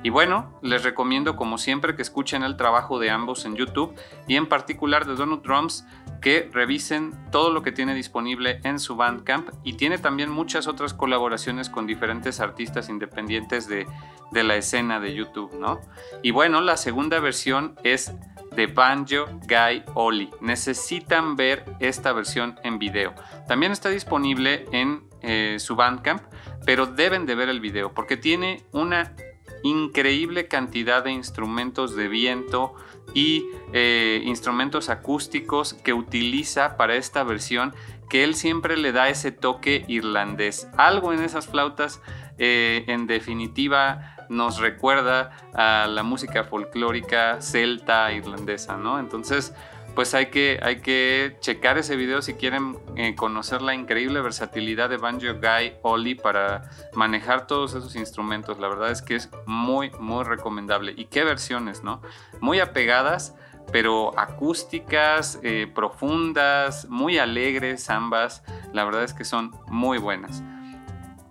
Y 0.03 0.11
bueno, 0.11 0.59
les 0.61 0.83
recomiendo 0.83 1.37
como 1.37 1.57
siempre 1.57 1.95
que 1.95 2.03
escuchen 2.03 2.43
el 2.43 2.57
trabajo 2.57 2.99
de 2.99 3.11
ambos 3.11 3.45
en 3.45 3.55
YouTube 3.55 3.95
y 4.27 4.35
en 4.35 4.49
particular 4.49 5.07
de 5.07 5.15
Donut 5.15 5.45
Drums 5.45 5.87
que 6.21 6.51
revisen 6.53 7.13
todo 7.31 7.51
lo 7.51 7.63
que 7.63 7.71
tiene 7.71 7.95
disponible 7.95 8.61
en 8.65 8.81
su 8.81 8.97
Bandcamp 8.97 9.51
y 9.63 9.75
tiene 9.75 9.99
también 9.99 10.31
muchas 10.31 10.67
otras 10.67 10.95
colaboraciones 10.95 11.71
con 11.71 11.87
diferentes 11.87 12.41
artistas 12.41 12.89
independientes 12.89 13.69
de, 13.69 13.87
de 14.33 14.43
la 14.43 14.57
escena 14.57 14.99
de 14.99 15.15
YouTube, 15.15 15.55
¿no? 15.59 15.81
Y 16.23 16.33
bueno, 16.33 16.61
la 16.61 16.77
segunda 16.77 17.21
versión 17.21 17.77
es 17.85 18.13
de 18.57 18.67
Banjo 18.67 19.27
Guy 19.47 19.85
Oli. 19.95 20.31
Necesitan 20.41 21.37
ver 21.37 21.65
esta 21.79 22.13
versión 22.13 22.59
en 22.65 22.79
video. 22.79 23.15
También 23.47 23.73
está 23.73 23.91
disponible 23.91 24.65
en 24.73 25.05
eh, 25.23 25.57
su 25.59 25.77
Bandcamp, 25.77 26.23
pero 26.65 26.87
deben 26.87 27.27
de 27.27 27.35
ver 27.35 27.49
el 27.49 27.61
video 27.61 27.93
porque 27.93 28.17
tiene 28.17 28.65
una 28.73 29.15
increíble 29.63 30.49
cantidad 30.49 31.05
de 31.05 31.13
instrumentos 31.13 31.97
de 31.97 32.09
viento 32.09 32.75
y 33.15 33.47
eh, 33.73 34.23
instrumentos 34.25 34.89
acústicos 34.89 35.75
que 35.75 35.93
utiliza 35.93 36.77
para 36.77 36.97
esta 36.97 37.25
versión 37.25 37.75
que 38.09 38.25
él 38.25 38.35
siempre 38.35 38.77
le 38.77 38.93
da 38.93 39.09
ese 39.09 39.33
toque 39.33 39.85
irlandés. 39.89 40.69
Algo 40.77 41.13
en 41.13 41.23
esas 41.23 41.47
flautas 41.47 42.01
eh, 42.39 42.85
en 42.87 43.07
definitiva 43.07 44.16
nos 44.29 44.59
recuerda 44.59 45.31
a 45.55 45.87
la 45.87 46.03
música 46.03 46.45
folclórica 46.45 47.41
celta 47.41 48.13
irlandesa, 48.13 48.77
¿no? 48.77 48.99
Entonces, 48.99 49.53
pues 49.97 50.15
hay 50.15 50.27
que, 50.27 50.61
hay 50.63 50.81
que 50.81 51.39
checar 51.41 51.79
ese 51.79 51.97
video 51.97 52.21
si 52.21 52.35
quieren 52.35 52.77
eh, 52.97 53.15
conocer 53.15 53.63
la 53.63 53.75
increíble 53.75 54.21
versatilidad 54.21 54.91
de 54.91 54.99
Banjo 54.99 55.35
Guy 55.41 55.73
Oli 55.81 56.15
para 56.15 56.71
manejar 56.93 57.47
todos 57.47 57.75
esos 57.75 57.97
instrumentos. 57.97 58.59
La 58.59 58.69
verdad 58.69 58.91
es 58.91 59.01
que 59.01 59.17
es 59.17 59.31
muy, 59.47 59.91
muy 59.99 60.23
recomendable. 60.25 60.93
Y 60.97 61.07
qué 61.07 61.25
versiones, 61.25 61.83
¿no? 61.83 62.03
Muy 62.41 62.61
apegadas, 62.61 63.35
pero 63.73 64.17
acústicas, 64.19 65.41
eh, 65.43 65.67
profundas, 65.75 66.87
muy 66.91 67.17
alegres 67.17 67.89
ambas. 67.89 68.43
La 68.75 68.85
verdad 68.85 69.03
es 69.03 69.15
que 69.15 69.25
son 69.25 69.57
muy 69.69 69.97
buenas. 69.97 70.43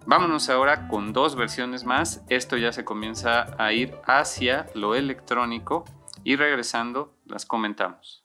Vámonos 0.08 0.50
ahora 0.50 0.88
con 0.88 1.14
dos 1.14 1.36
versiones 1.36 1.84
más. 1.84 2.24
Esto 2.30 2.58
ya 2.58 2.72
se 2.72 2.86
comienza 2.86 3.56
a 3.58 3.74
ir 3.74 3.96
hacia 4.06 4.68
lo 4.76 4.94
electrónico 4.94 5.84
y 6.24 6.36
regresando 6.36 7.16
las 7.26 7.48
comentamos. 7.48 8.24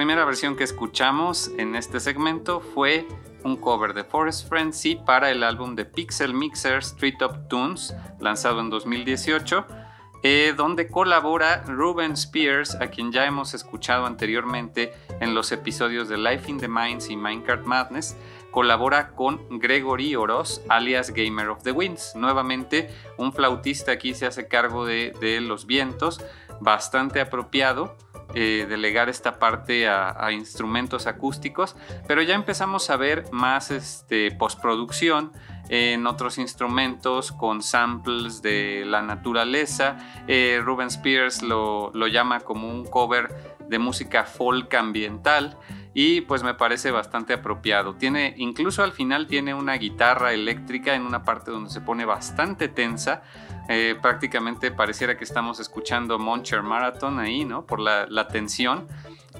Primera 0.00 0.24
versión 0.24 0.56
que 0.56 0.64
escuchamos 0.64 1.50
en 1.58 1.76
este 1.76 2.00
segmento 2.00 2.62
fue 2.62 3.06
un 3.44 3.58
cover 3.58 3.92
de 3.92 4.02
Forest 4.02 4.48
Frenzy 4.48 4.96
para 4.96 5.30
el 5.30 5.42
álbum 5.42 5.74
de 5.74 5.84
Pixel 5.84 6.32
Mixer 6.32 6.78
Street 6.78 7.16
Top 7.18 7.48
Tunes, 7.50 7.94
lanzado 8.18 8.60
en 8.60 8.70
2018, 8.70 9.66
eh, 10.22 10.54
donde 10.56 10.88
colabora 10.88 11.64
Ruben 11.66 12.12
Spears, 12.12 12.76
a 12.76 12.86
quien 12.86 13.12
ya 13.12 13.26
hemos 13.26 13.52
escuchado 13.52 14.06
anteriormente 14.06 14.94
en 15.20 15.34
los 15.34 15.52
episodios 15.52 16.08
de 16.08 16.16
Life 16.16 16.50
in 16.50 16.56
the 16.56 16.68
Mines 16.68 17.10
y 17.10 17.16
Minecraft 17.16 17.66
Madness, 17.66 18.16
colabora 18.52 19.10
con 19.10 19.58
Gregory 19.58 20.16
Oroz, 20.16 20.62
alias 20.70 21.12
Gamer 21.12 21.50
of 21.50 21.62
the 21.62 21.72
Winds. 21.72 22.14
Nuevamente, 22.16 22.88
un 23.18 23.34
flautista 23.34 23.92
aquí 23.92 24.14
se 24.14 24.24
hace 24.24 24.48
cargo 24.48 24.86
de 24.86 25.42
los 25.42 25.66
vientos, 25.66 26.24
bastante 26.58 27.20
apropiado 27.20 27.98
eh, 28.34 28.66
delegar 28.68 29.08
esta 29.08 29.38
parte 29.38 29.88
a, 29.88 30.30
instrumentos 30.32 31.06
acústicos, 31.06 31.76
pero 32.06 32.22
ya 32.22 32.34
empezamos 32.34 32.90
a 32.90 32.96
ver 32.96 33.24
más 33.32 33.70
este, 33.70 34.30
postproducción 34.32 35.32
en 35.68 36.06
otros 36.06 36.38
instrumentos 36.38 37.32
con 37.32 37.62
samples 37.62 38.42
de 38.42 38.84
la 38.86 39.02
naturaleza. 39.02 39.96
Eh, 40.26 40.60
Ruben 40.62 40.88
Spears 40.88 41.42
lo, 41.42 41.90
lo 41.94 42.06
llama 42.08 42.40
como 42.40 42.68
un 42.68 42.84
cover 42.84 43.56
de 43.68 43.78
música 43.78 44.24
folk 44.24 44.74
ambiental 44.74 45.56
y 45.94 46.20
pues 46.22 46.42
me 46.42 46.54
parece 46.54 46.90
bastante 46.90 47.34
apropiado. 47.34 47.94
Tiene 47.94 48.34
incluso 48.36 48.82
al 48.82 48.92
final 48.92 49.26
tiene 49.26 49.54
una 49.54 49.74
guitarra 49.74 50.32
eléctrica 50.32 50.94
en 50.94 51.02
una 51.02 51.24
parte 51.24 51.50
donde 51.50 51.70
se 51.70 51.80
pone 51.80 52.04
bastante 52.04 52.68
tensa 52.68 53.22
eh, 53.72 53.94
prácticamente 54.02 54.72
pareciera 54.72 55.16
que 55.16 55.22
estamos 55.22 55.60
escuchando 55.60 56.18
Moncher 56.18 56.60
Marathon 56.60 57.20
ahí, 57.20 57.44
¿no? 57.44 57.64
Por 57.64 57.78
la, 57.78 58.26
tensión. 58.26 58.88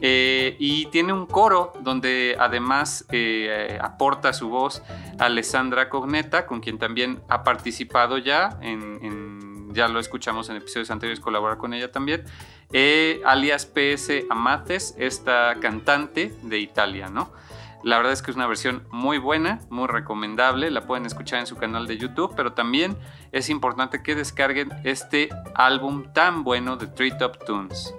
Eh, 0.00 0.54
y 0.60 0.86
tiene 0.86 1.12
un 1.12 1.26
coro 1.26 1.72
donde 1.80 2.36
además 2.38 3.04
eh, 3.10 3.76
aporta 3.82 4.32
su 4.32 4.48
voz 4.48 4.84
Alessandra 5.18 5.88
Cogneta, 5.88 6.46
con 6.46 6.60
quien 6.60 6.78
también 6.78 7.20
ha 7.28 7.42
participado 7.42 8.18
ya, 8.18 8.56
ya 9.72 9.88
lo 9.88 9.98
escuchamos 9.98 10.48
en 10.48 10.58
episodios 10.58 10.92
anteriores, 10.92 11.18
colaborar 11.18 11.58
con 11.58 11.74
ella 11.74 11.90
también, 11.90 12.24
alias 13.24 13.66
PS 13.66 14.26
Amates, 14.30 14.94
esta 14.96 15.56
cantante 15.60 16.32
de 16.42 16.60
Italia, 16.60 17.08
¿no? 17.08 17.32
La 17.82 17.96
verdad 17.96 18.12
es 18.12 18.20
que 18.20 18.30
es 18.30 18.36
una 18.36 18.46
versión 18.46 18.86
muy 18.90 19.18
buena, 19.18 19.60
muy 19.70 19.86
recomendable, 19.88 20.70
la 20.70 20.86
pueden 20.86 21.06
escuchar 21.06 21.40
en 21.40 21.46
su 21.46 21.56
canal 21.56 21.86
de 21.86 21.96
YouTube, 21.96 22.34
pero 22.36 22.52
también 22.52 22.96
es 23.32 23.48
importante 23.48 24.02
que 24.02 24.14
descarguen 24.14 24.70
este 24.84 25.30
álbum 25.54 26.12
tan 26.12 26.44
bueno 26.44 26.76
de 26.76 26.88
Treetop 26.88 27.44
Tunes. 27.44 27.94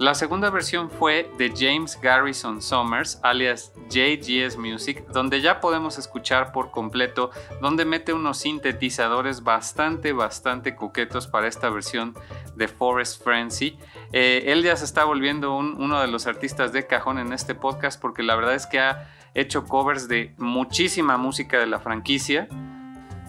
La 0.00 0.14
segunda 0.14 0.48
versión 0.48 0.88
fue 0.88 1.30
de 1.36 1.52
James 1.54 2.00
Garrison 2.00 2.62
Summers, 2.62 3.20
alias 3.22 3.74
JGS 3.90 4.56
Music, 4.56 5.04
donde 5.12 5.42
ya 5.42 5.60
podemos 5.60 5.98
escuchar 5.98 6.52
por 6.52 6.70
completo, 6.70 7.30
donde 7.60 7.84
mete 7.84 8.14
unos 8.14 8.38
sintetizadores 8.38 9.44
bastante, 9.44 10.14
bastante 10.14 10.74
coquetos 10.74 11.26
para 11.26 11.48
esta 11.48 11.68
versión 11.68 12.14
de 12.56 12.66
Forest 12.66 13.22
Frenzy. 13.22 13.76
Eh, 14.14 14.44
él 14.46 14.62
ya 14.62 14.74
se 14.74 14.86
está 14.86 15.04
volviendo 15.04 15.54
uno 15.54 16.00
de 16.00 16.06
los 16.06 16.26
artistas 16.26 16.72
de 16.72 16.86
cajón 16.86 17.18
en 17.18 17.34
este 17.34 17.54
podcast 17.54 18.00
porque 18.00 18.22
la 18.22 18.36
verdad 18.36 18.54
es 18.54 18.66
que 18.66 18.80
ha 18.80 19.06
hecho 19.34 19.66
covers 19.66 20.08
de 20.08 20.32
muchísima 20.38 21.18
música 21.18 21.58
de 21.58 21.66
la 21.66 21.78
franquicia. 21.78 22.48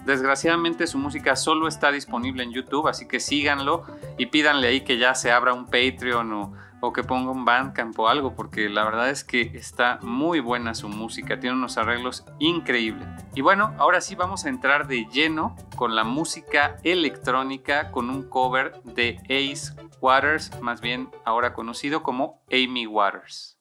Desgraciadamente 0.04 0.86
su 0.88 0.98
música 0.98 1.36
solo 1.36 1.68
está 1.68 1.92
disponible 1.92 2.42
en 2.42 2.52
YouTube, 2.52 2.88
así 2.88 3.06
que 3.06 3.20
síganlo 3.20 3.84
y 4.18 4.26
pídanle 4.26 4.68
ahí 4.68 4.80
que 4.80 4.98
ya 4.98 5.14
se 5.14 5.30
abra 5.30 5.52
un 5.52 5.66
Patreon 5.66 6.32
o, 6.32 6.52
o, 6.80 6.92
que 6.92 7.04
ponga 7.04 7.30
un 7.30 7.44
Bandcamp 7.44 7.96
o 8.00 8.08
algo, 8.08 8.34
porque 8.34 8.68
la 8.68 8.84
verdad 8.84 9.10
es 9.10 9.22
que 9.22 9.52
está 9.54 10.00
muy 10.02 10.40
buena 10.40 10.74
su 10.74 10.88
música, 10.88 11.38
tiene 11.38 11.54
unos 11.54 11.78
arreglos 11.78 12.24
increíbles. 12.40 13.06
Y 13.34 13.42
bueno, 13.42 13.74
ahora 13.78 14.00
sí 14.00 14.16
vamos 14.16 14.44
a 14.44 14.48
entrar 14.48 14.88
de 14.88 15.06
lleno 15.12 15.54
con 15.76 15.94
la 15.94 16.02
música 16.02 16.78
electrónica 16.82 17.92
con 17.92 18.10
un 18.10 18.28
cover 18.28 18.82
de 18.82 19.20
Ace 19.24 19.72
Waters, 20.00 20.60
más 20.60 20.80
bien 20.80 21.10
ahora 21.24 21.54
conocido 21.54 22.02
como 22.02 22.42
Amy 22.50 22.88
Waters. 22.88 23.51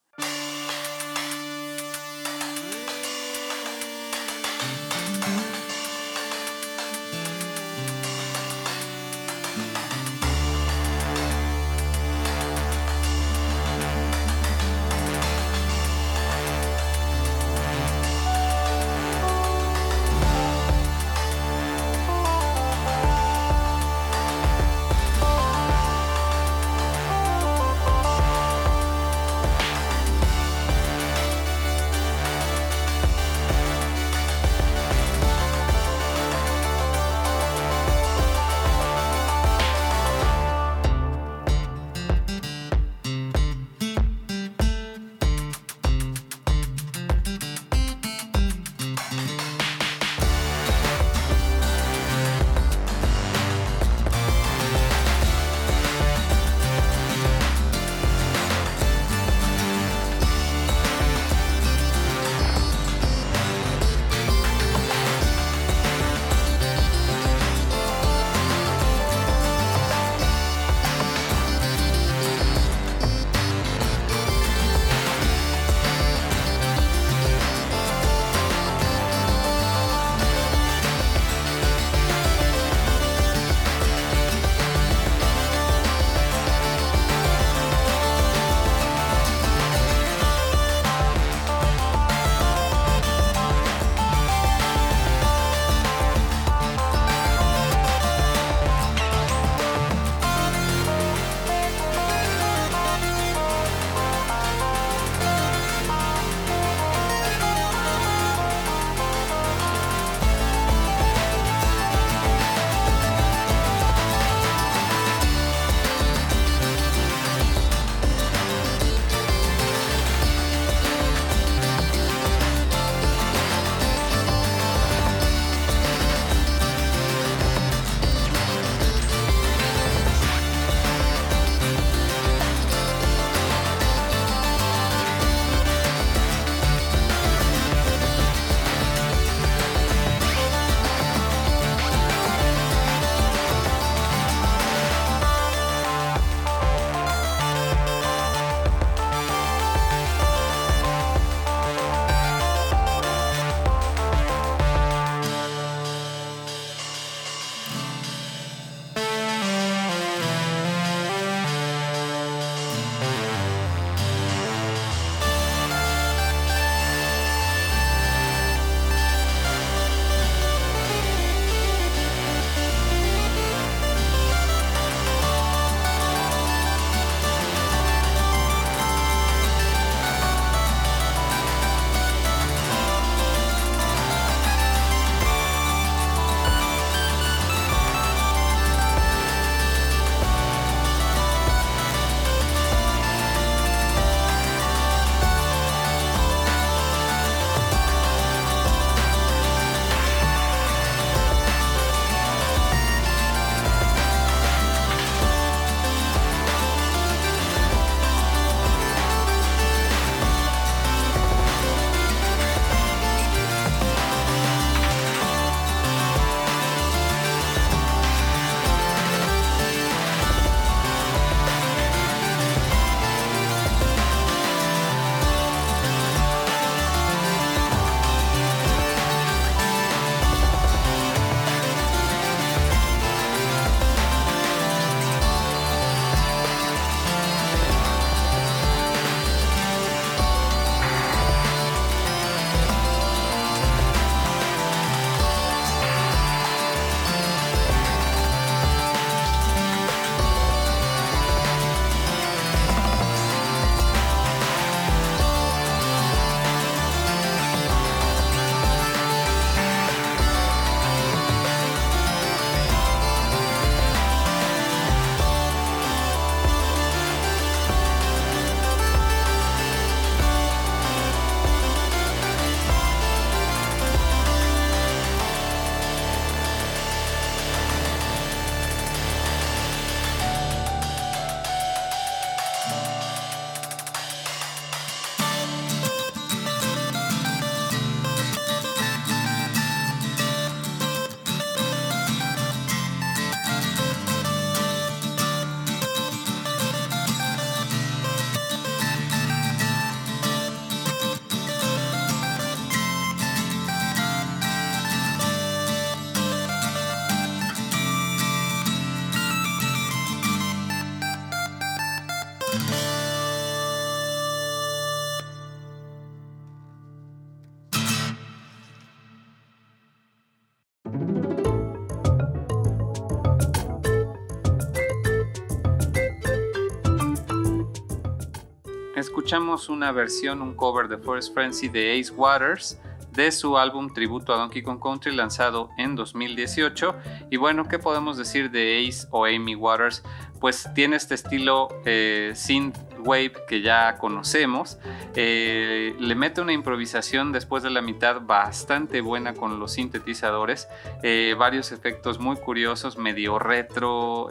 Escuchamos 329.31 329.69
una 329.69 329.93
versión, 329.93 330.41
un 330.41 330.53
cover 330.55 330.89
de 330.89 330.97
Forest 330.97 331.33
Frenzy 331.33 331.69
de 331.69 331.97
Ace 331.97 332.11
Waters 332.11 332.77
de 333.13 333.31
su 333.31 333.57
álbum 333.57 333.93
tributo 333.93 334.33
a 334.33 334.37
Donkey 334.37 334.61
Kong 334.61 334.81
Country 334.83 335.15
lanzado 335.15 335.69
en 335.77 335.95
2018. 335.95 336.95
Y 337.29 337.37
bueno, 337.37 337.69
¿qué 337.69 337.79
podemos 337.79 338.17
decir 338.17 338.51
de 338.51 338.85
Ace 338.85 339.07
o 339.09 339.23
Amy 339.23 339.55
Waters? 339.55 340.03
Pues 340.41 340.69
tiene 340.75 340.97
este 340.97 341.15
estilo 341.15 341.69
eh, 341.85 342.33
synth 342.35 342.77
wave 343.05 343.31
que 343.47 343.61
ya 343.61 343.97
conocemos. 343.97 344.79
Eh, 345.15 345.95
le 345.97 346.15
mete 346.15 346.41
una 346.41 346.51
improvisación 346.51 347.31
después 347.31 347.63
de 347.63 347.69
la 347.69 347.81
mitad 347.81 348.19
bastante 348.19 348.99
buena 348.99 349.33
con 349.33 349.61
los 349.61 349.71
sintetizadores. 349.71 350.67
Eh, 351.03 351.35
varios 351.39 351.71
efectos 351.71 352.19
muy 352.19 352.35
curiosos, 352.35 352.97
medio 352.97 353.39
retro. 353.39 354.27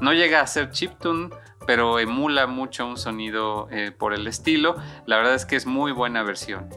no 0.00 0.12
llega 0.12 0.40
a 0.40 0.46
ser 0.46 0.70
chiptune 0.70 1.30
pero 1.66 1.98
emula 1.98 2.46
mucho 2.46 2.86
un 2.86 2.96
sonido 2.96 3.68
por 3.98 4.14
el 4.14 4.26
estilo. 4.26 4.76
La 5.06 5.16
verdad 5.16 5.34
es 5.34 5.46
que 5.46 5.56
es 5.56 5.66
muy 5.66 5.92
buena 5.92 6.22
versión. 6.22 6.68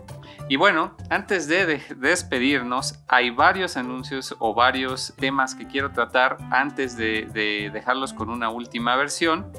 Y 0.47 0.57
bueno, 0.57 0.95
antes 1.09 1.47
de, 1.47 1.81
despedirnos, 1.97 2.99
hay 3.07 3.31
varios 3.31 3.77
anuncios 3.77 4.36
o 4.38 4.53
varios 4.53 5.13
temas 5.17 5.55
que 5.55 5.65
quiero 5.65 5.91
tratar 5.91 6.38
antes 6.51 6.95
de, 6.95 7.71
dejarlos 7.73 8.13
con 8.13 8.29
una 8.29 8.49
última 8.49 8.95
versión. 8.95 9.51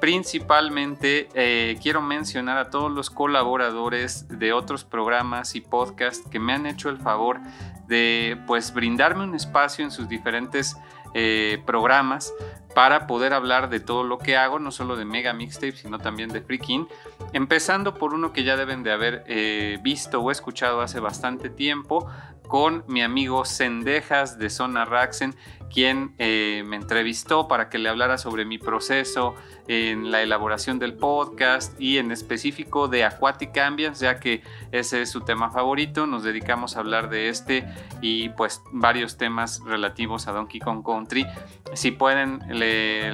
Principalmente 0.00 1.28
eh, 1.34 1.78
quiero 1.80 2.02
mencionar 2.02 2.58
a 2.58 2.70
todos 2.70 2.90
los 2.90 3.08
colaboradores 3.08 4.26
de 4.28 4.52
otros 4.52 4.84
programas 4.84 5.54
y 5.54 5.60
podcasts 5.60 6.28
que 6.28 6.40
me 6.40 6.52
han 6.52 6.66
hecho 6.66 6.90
el 6.90 6.98
favor 6.98 7.40
de 7.86 8.36
pues 8.46 8.74
brindarme 8.74 9.24
un 9.24 9.34
espacio 9.34 9.84
en 9.84 9.90
sus 9.90 10.08
diferentes 10.08 10.76
eh, 11.14 11.62
programas 11.66 12.32
para 12.76 13.06
poder 13.06 13.32
hablar 13.32 13.70
de 13.70 13.80
todo 13.80 14.04
lo 14.04 14.18
que 14.18 14.36
hago, 14.36 14.58
no 14.58 14.70
solo 14.70 14.96
de 14.96 15.06
Mega 15.06 15.32
Mixtape, 15.32 15.72
sino 15.72 15.98
también 15.98 16.28
de 16.28 16.42
Freaking. 16.42 16.86
Empezando 17.32 17.94
por 17.94 18.12
uno 18.12 18.34
que 18.34 18.44
ya 18.44 18.58
deben 18.58 18.82
de 18.82 18.92
haber 18.92 19.24
eh, 19.26 19.78
visto 19.82 20.20
o 20.20 20.30
escuchado 20.30 20.82
hace 20.82 21.00
bastante 21.00 21.48
tiempo, 21.48 22.06
con 22.48 22.84
mi 22.86 23.02
amigo 23.02 23.44
Sendejas 23.44 24.38
de 24.38 24.50
Zona 24.50 24.84
Raxen, 24.84 25.34
quien 25.72 26.14
eh, 26.18 26.62
me 26.64 26.76
entrevistó 26.76 27.48
para 27.48 27.68
que 27.68 27.78
le 27.78 27.88
hablara 27.88 28.18
sobre 28.18 28.44
mi 28.44 28.58
proceso 28.58 29.34
en 29.68 30.10
la 30.10 30.22
elaboración 30.22 30.78
del 30.78 30.94
podcast 30.94 31.78
y 31.80 31.98
en 31.98 32.12
específico 32.12 32.88
de 32.88 33.04
Aquatic 33.04 33.56
Ambience, 33.58 34.04
ya 34.04 34.20
que 34.20 34.42
ese 34.70 35.02
es 35.02 35.10
su 35.10 35.22
tema 35.22 35.50
favorito. 35.50 36.06
Nos 36.06 36.22
dedicamos 36.22 36.76
a 36.76 36.80
hablar 36.80 37.10
de 37.10 37.28
este 37.28 37.66
y 38.00 38.28
pues 38.30 38.62
varios 38.70 39.16
temas 39.16 39.60
relativos 39.64 40.28
a 40.28 40.32
Donkey 40.32 40.60
Kong 40.60 40.84
Country. 40.84 41.26
Si 41.74 41.90
pueden, 41.90 42.40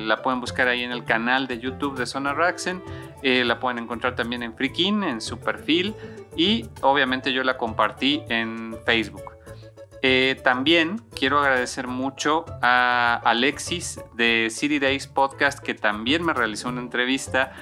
la 0.06 0.22
pueden 0.22 0.40
buscar 0.40 0.68
ahí 0.68 0.82
en 0.82 0.92
el 0.92 1.04
canal 1.04 1.46
de 1.46 1.58
YouTube 1.58 1.96
de 1.96 2.06
Zona 2.06 2.34
Raxen. 2.34 2.82
Eh, 3.22 3.44
la 3.44 3.60
pueden 3.60 3.78
encontrar 3.78 4.14
también 4.14 4.42
en 4.42 4.54
Freakin, 4.54 5.04
en 5.04 5.20
su 5.20 5.38
perfil 5.38 5.94
y 6.36 6.68
obviamente 6.80 7.32
yo 7.32 7.44
la 7.44 7.56
compartí 7.56 8.22
en 8.28 8.76
Facebook. 8.84 9.22
Eh, 10.04 10.40
también 10.42 11.00
quiero 11.14 11.38
agradecer 11.38 11.86
mucho 11.86 12.44
a 12.60 13.20
Alexis 13.24 14.00
de 14.14 14.48
City 14.50 14.80
Days 14.80 15.06
Podcast 15.06 15.60
que 15.60 15.74
también 15.74 16.24
me 16.24 16.32
realizó 16.32 16.70
una 16.70 16.80
entrevista 16.80 17.52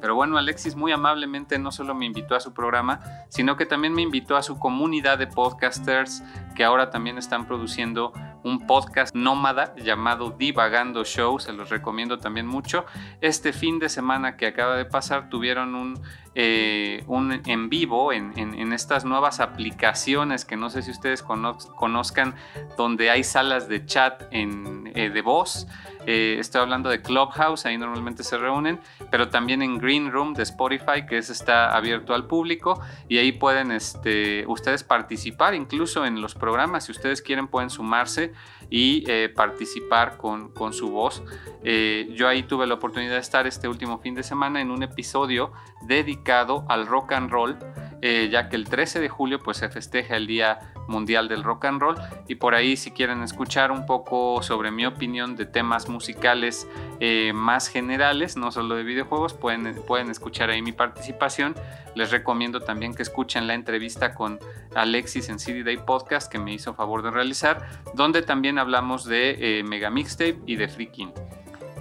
pero 0.00 0.14
bueno, 0.14 0.38
Alexis 0.38 0.74
muy 0.76 0.92
amablemente 0.92 1.58
no 1.58 1.70
solo 1.70 1.94
me 1.94 2.06
invitó 2.06 2.34
a 2.34 2.40
su 2.40 2.54
programa, 2.54 3.00
sino 3.28 3.56
que 3.56 3.66
también 3.66 3.92
me 3.92 4.02
invitó 4.02 4.36
a 4.36 4.42
su 4.42 4.58
comunidad 4.58 5.18
de 5.18 5.26
podcasters 5.26 6.22
que 6.56 6.64
ahora 6.64 6.90
también 6.90 7.18
están 7.18 7.46
produciendo 7.46 8.12
un 8.42 8.66
podcast 8.66 9.14
nómada 9.14 9.74
llamado 9.76 10.30
Divagando 10.30 11.04
Show, 11.04 11.38
se 11.38 11.52
los 11.52 11.68
recomiendo 11.68 12.18
también 12.18 12.46
mucho. 12.46 12.86
Este 13.20 13.52
fin 13.52 13.78
de 13.78 13.90
semana 13.90 14.38
que 14.38 14.46
acaba 14.46 14.76
de 14.76 14.86
pasar 14.86 15.28
tuvieron 15.28 15.74
un, 15.74 16.00
eh, 16.34 17.02
un 17.08 17.42
en 17.44 17.68
vivo 17.68 18.12
en, 18.12 18.72
estas 18.72 19.04
nuevas 19.04 19.40
aplicaciones 19.40 20.44
que 20.44 20.56
no 20.56 20.70
sé 20.70 20.82
si 20.82 20.92
ustedes 20.92 21.22
conozcan, 21.22 22.34
donde 22.76 23.10
hay 23.10 23.24
salas 23.24 23.68
de 23.68 23.84
chat 23.84 24.22
eh, 24.30 25.10
de 25.12 25.22
voz. 25.22 25.66
Eh, 26.06 26.36
estoy 26.38 26.62
hablando 26.62 26.88
de 26.88 27.02
Clubhouse, 27.02 27.66
ahí 27.66 27.76
normalmente 27.76 28.22
se 28.22 28.38
reúnen, 28.38 28.80
pero 29.10 29.28
también 29.28 29.60
en 29.60 29.78
Green 29.78 30.10
Room 30.10 30.32
de 30.34 30.44
Spotify, 30.44 31.04
que 31.06 31.18
es, 31.18 31.30
está 31.30 31.76
abierto 31.76 32.14
al 32.14 32.26
público 32.26 32.80
y 33.08 33.18
ahí 33.18 33.32
pueden 33.32 33.70
este, 33.70 34.46
ustedes 34.46 34.82
participar 34.82 35.54
incluso 35.54 36.06
en 36.06 36.20
los 36.20 36.34
programas, 36.34 36.84
si 36.84 36.92
ustedes 36.92 37.20
quieren 37.22 37.48
pueden 37.48 37.70
sumarse 37.70 38.32
y 38.70 39.04
eh, 39.08 39.28
participar 39.28 40.16
con, 40.16 40.52
con, 40.52 40.72
su 40.72 40.90
voz. 40.90 41.22
Eh, 41.62 42.08
yo 42.14 42.28
ahí 42.28 42.44
tuve 42.44 42.66
la 42.66 42.74
oportunidad 42.74 43.14
de 43.14 43.20
estar 43.20 43.46
este 43.46 43.68
último 43.68 43.98
fin 43.98 44.14
de 44.14 44.22
semana 44.22 44.60
en 44.60 44.70
un 44.70 44.82
episodio 44.82 45.52
dedicado 45.82 46.64
al 46.68 46.86
rock 46.86 47.12
and 47.12 47.30
roll, 47.30 47.58
ya 48.02 48.48
que 48.48 48.56
el 48.56 48.64
13 48.66 49.00
de 49.00 49.08
julio 49.08 49.40
pues 49.40 49.58
se 49.58 49.68
festeja 49.68 50.16
el 50.16 50.26
Día 50.26 50.72
Mundial 50.90 51.28
del 51.28 51.42
Rock 51.42 51.64
and 51.64 51.80
Roll 51.80 51.96
y 52.28 52.34
por 52.34 52.54
ahí 52.54 52.76
si 52.76 52.90
quieren 52.90 53.22
escuchar 53.22 53.70
un 53.70 53.86
poco 53.86 54.42
sobre 54.42 54.70
mi 54.70 54.84
opinión 54.84 55.36
de 55.36 55.46
temas 55.46 55.88
musicales 55.88 56.68
eh, 56.98 57.32
más 57.34 57.68
generales, 57.68 58.36
no 58.36 58.50
solo 58.50 58.74
de 58.74 58.82
videojuegos, 58.82 59.32
pueden, 59.32 59.82
pueden 59.86 60.10
escuchar 60.10 60.50
ahí 60.50 60.60
mi 60.60 60.72
participación. 60.72 61.54
Les 61.94 62.10
recomiendo 62.10 62.60
también 62.60 62.94
que 62.94 63.02
escuchen 63.02 63.46
la 63.46 63.54
entrevista 63.54 64.14
con 64.14 64.38
Alexis 64.74 65.28
en 65.28 65.38
CD 65.38 65.62
Day 65.62 65.78
Podcast 65.78 66.30
que 66.30 66.38
me 66.38 66.52
hizo 66.52 66.74
favor 66.74 67.02
de 67.02 67.10
realizar, 67.10 67.66
donde 67.94 68.22
también 68.22 68.58
hablamos 68.58 69.04
de 69.04 69.60
eh, 69.60 69.62
Mega 69.64 69.90
Mixtape 69.90 70.40
y 70.46 70.56
de 70.56 70.68
Freaking. 70.68 71.12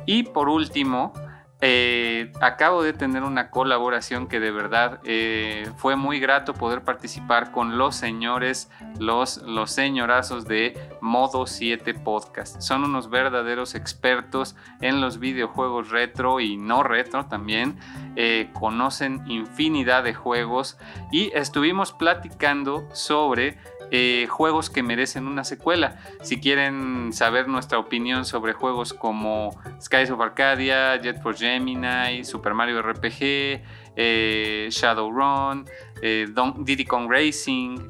Y 0.06 0.24
por 0.24 0.50
último, 0.50 1.14
eh, 1.62 2.32
acabo 2.40 2.84
de 2.84 2.94
tener 2.94 3.24
una 3.24 3.50
colaboración 3.50 4.28
que 4.28 4.40
de 4.40 4.50
verdad 4.50 5.02
eh, 5.04 5.70
fue 5.76 5.98
muy 5.98 6.22
grato 6.22 6.54
poder 6.54 6.84
participar 6.84 7.52
con 7.52 7.78
los 7.78 7.98
señores, 7.98 8.72
los, 8.98 9.42
señorazos 9.66 10.46
de 10.46 10.80
Modo 11.02 11.46
7 11.48 11.94
Podcast. 11.96 12.62
Son 12.62 12.86
unos 12.86 13.10
verdaderos 13.10 13.76
expertos 13.76 14.56
en 14.80 15.02
los 15.02 15.20
videojuegos 15.20 15.90
retro 15.90 16.40
y 16.40 16.56
no 16.56 16.82
retro 16.82 17.26
también. 17.26 17.78
Eh, 18.16 18.50
conocen 18.54 19.22
infinidad 19.28 20.06
de 20.06 20.14
juegos 20.14 20.78
y 21.12 21.30
estuvimos 21.36 21.92
platicando 21.92 22.88
sobre 22.94 23.58
eh, 23.92 24.28
juegos 24.30 24.70
que 24.70 24.84
merecen 24.84 25.28
una 25.28 25.44
secuela. 25.44 25.98
Si 26.22 26.40
quieren 26.40 27.12
saber 27.14 27.48
nuestra 27.48 27.80
opinión 27.80 28.26
sobre 28.26 28.54
juegos 28.54 28.94
como 28.94 29.60
Skies 29.82 30.12
of 30.12 30.22
Arcadia, 30.22 30.96
Jet 31.02 31.22
for 31.22 31.36
Gemini, 31.36 32.24
Super 32.24 32.54
Mario 32.54 32.82
RPG, 32.82 33.62
eh, 33.96 34.68
Shadowrun, 34.72 35.66
eh, 36.02 36.28
Diddy 36.58 36.86
Kong 36.86 37.10
Racing 37.10 37.90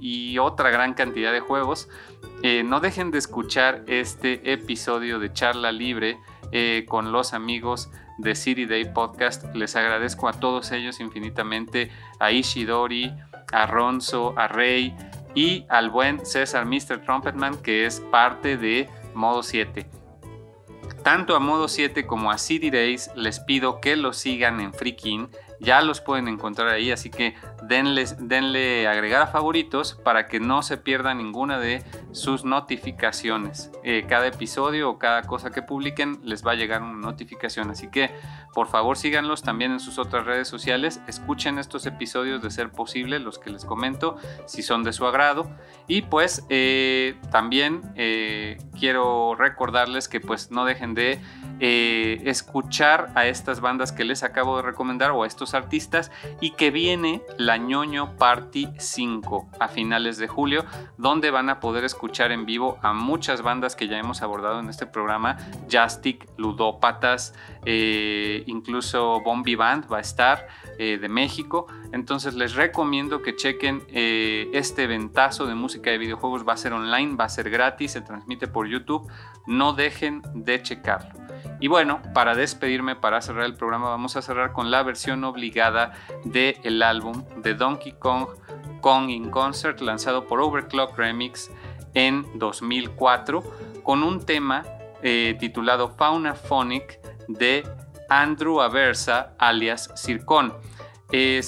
y 0.00 0.38
otra 0.38 0.70
gran 0.70 0.94
cantidad 0.94 1.32
de 1.32 1.40
juegos, 1.40 1.88
no 2.64 2.80
dejen 2.80 3.10
de 3.10 3.18
escuchar 3.18 3.84
este 3.86 4.52
episodio 4.52 5.18
de 5.18 5.32
charla 5.32 5.72
libre 5.72 6.18
con 6.86 7.12
los 7.12 7.34
amigos 7.34 7.90
de 8.18 8.34
City 8.34 8.66
Day 8.66 8.86
Podcast. 8.86 9.54
Les 9.54 9.76
agradezco 9.76 10.28
a 10.28 10.32
todos 10.32 10.72
ellos 10.72 11.00
infinitamente, 11.00 11.90
a 12.18 12.32
Ishidori, 12.32 13.12
a 13.52 13.66
Ronzo, 13.66 14.34
a 14.36 14.48
Rey, 14.48 14.96
y 15.36 15.66
al 15.68 15.90
buen 15.90 16.26
César 16.26 16.66
Mr. 16.66 17.04
Trumpetman, 17.04 17.58
que 17.58 17.86
es 17.86 18.00
parte 18.00 18.56
de 18.56 18.88
Modo 19.14 19.44
7. 19.44 19.86
Tanto 21.04 21.36
a 21.36 21.38
Modo 21.38 21.68
7 21.68 22.04
como 22.06 22.32
a 22.32 22.38
City 22.38 22.70
Days 22.70 23.12
les 23.14 23.38
pido 23.38 23.80
que 23.80 23.94
los 23.94 24.16
sigan 24.16 24.60
en 24.60 24.72
Freaking 24.72 25.28
ya 25.60 25.80
los 25.82 26.00
pueden 26.00 26.28
encontrar 26.28 26.68
ahí, 26.68 26.90
así 26.90 27.10
que 27.10 27.34
denle 27.62 28.86
agregar 28.86 29.22
a 29.22 29.26
favoritos 29.26 29.94
para 29.94 30.26
que 30.26 30.40
no 30.40 30.62
se 30.62 30.76
pierda 30.76 31.14
ninguna 31.14 31.58
de 31.58 31.82
sus 32.12 32.44
notificaciones. 32.44 33.70
Eh, 33.82 34.04
cada 34.08 34.26
episodio 34.26 34.90
o 34.90 34.98
cada 34.98 35.22
cosa 35.22 35.50
que 35.50 35.62
publiquen 35.62 36.20
les 36.22 36.46
va 36.46 36.52
a 36.52 36.54
llegar 36.54 36.82
una 36.82 36.98
notificación, 36.98 37.70
así 37.70 37.88
que 37.90 38.10
por 38.54 38.68
favor 38.68 38.96
síganlos 38.96 39.42
también 39.42 39.72
en 39.72 39.80
sus 39.80 39.98
otras 39.98 40.26
redes 40.26 40.48
sociales, 40.48 41.00
escuchen 41.06 41.58
estos 41.58 41.86
episodios 41.86 42.42
de 42.42 42.50
ser 42.50 42.70
posible, 42.70 43.18
los 43.18 43.38
que 43.38 43.50
les 43.50 43.64
comento, 43.64 44.16
si 44.46 44.62
son 44.62 44.82
de 44.82 44.92
su 44.92 45.06
agrado. 45.06 45.50
Y 45.86 46.02
pues 46.02 46.44
eh, 46.48 47.16
también 47.30 47.82
eh, 47.96 48.58
quiero 48.78 49.34
recordarles 49.34 50.08
que 50.08 50.20
pues 50.20 50.50
no 50.50 50.64
dejen 50.64 50.94
de 50.94 51.20
escuchar 51.58 53.10
a 53.14 53.26
estas 53.26 53.60
bandas 53.60 53.92
que 53.92 54.04
les 54.04 54.22
acabo 54.22 54.56
de 54.56 54.62
recomendar 54.62 55.10
o 55.12 55.22
a 55.22 55.26
estos 55.26 55.54
artistas 55.54 56.10
y 56.40 56.50
que 56.50 56.70
viene 56.70 57.22
la 57.38 57.56
ñoño 57.56 58.16
Party 58.16 58.68
5 58.78 59.50
a 59.58 59.68
finales 59.68 60.18
de 60.18 60.28
julio, 60.28 60.64
donde 60.96 61.30
van 61.30 61.50
a 61.50 61.60
poder 61.60 61.84
escuchar 61.84 62.32
en 62.32 62.46
vivo 62.46 62.78
a 62.82 62.92
muchas 62.92 63.42
bandas 63.42 63.76
que 63.76 63.88
ya 63.88 63.98
hemos 63.98 64.22
abordado 64.22 64.60
en 64.60 64.68
este 64.68 64.86
programa, 64.86 65.36
Jastic, 65.68 66.26
Ludópatas, 66.36 67.34
eh, 67.68 68.44
incluso 68.46 69.20
Bombi 69.22 69.56
Band 69.56 69.92
va 69.92 69.98
a 69.98 70.00
estar 70.00 70.46
eh, 70.78 70.98
de 70.98 71.08
México. 71.08 71.66
Entonces 71.92 72.34
les 72.34 72.54
recomiendo 72.54 73.22
que 73.22 73.34
chequen 73.34 73.82
eh, 73.88 74.48
este 74.52 74.86
ventazo 74.86 75.46
de 75.46 75.56
música 75.56 75.90
de 75.90 75.98
videojuegos, 75.98 76.46
va 76.46 76.52
a 76.52 76.56
ser 76.56 76.72
online, 76.72 77.16
va 77.16 77.24
a 77.24 77.28
ser 77.28 77.50
gratis, 77.50 77.90
se 77.90 78.02
transmite 78.02 78.46
por 78.46 78.68
YouTube, 78.68 79.10
no 79.48 79.72
dejen 79.72 80.22
de 80.32 80.62
checarlo. 80.62 81.18
Y 81.58 81.66
bueno, 81.66 82.00
para 82.14 82.36
despedirme, 82.36 82.94
para 82.94 83.20
cerrar 83.20 83.44
el 83.44 83.54
programa, 83.54 83.88
vamos 83.88 84.14
a 84.14 84.22
cerrar 84.22 84.52
con 84.52 84.70
la 84.70 84.84
versión 84.84 85.24
obligada 85.24 85.92
del 86.24 86.82
álbum 86.82 87.24
de 87.42 87.54
Donkey 87.54 87.92
Kong 87.98 88.28
Kong 88.80 89.10
in 89.10 89.30
Concert 89.30 89.80
lanzado 89.80 90.26
por 90.26 90.40
Overclock 90.40 90.96
Remix 90.96 91.50
en 91.94 92.26
2004 92.38 93.42
con 93.82 94.04
un 94.04 94.24
tema 94.24 94.64
titulado 95.38 95.90
Fauna 95.90 96.34
Phonic 96.34 97.00
de 97.28 97.64
Andrew 98.08 98.60
Aversa 98.60 99.32
alias 99.38 99.90
Circon. 99.96 100.54
Eh, 101.12 101.38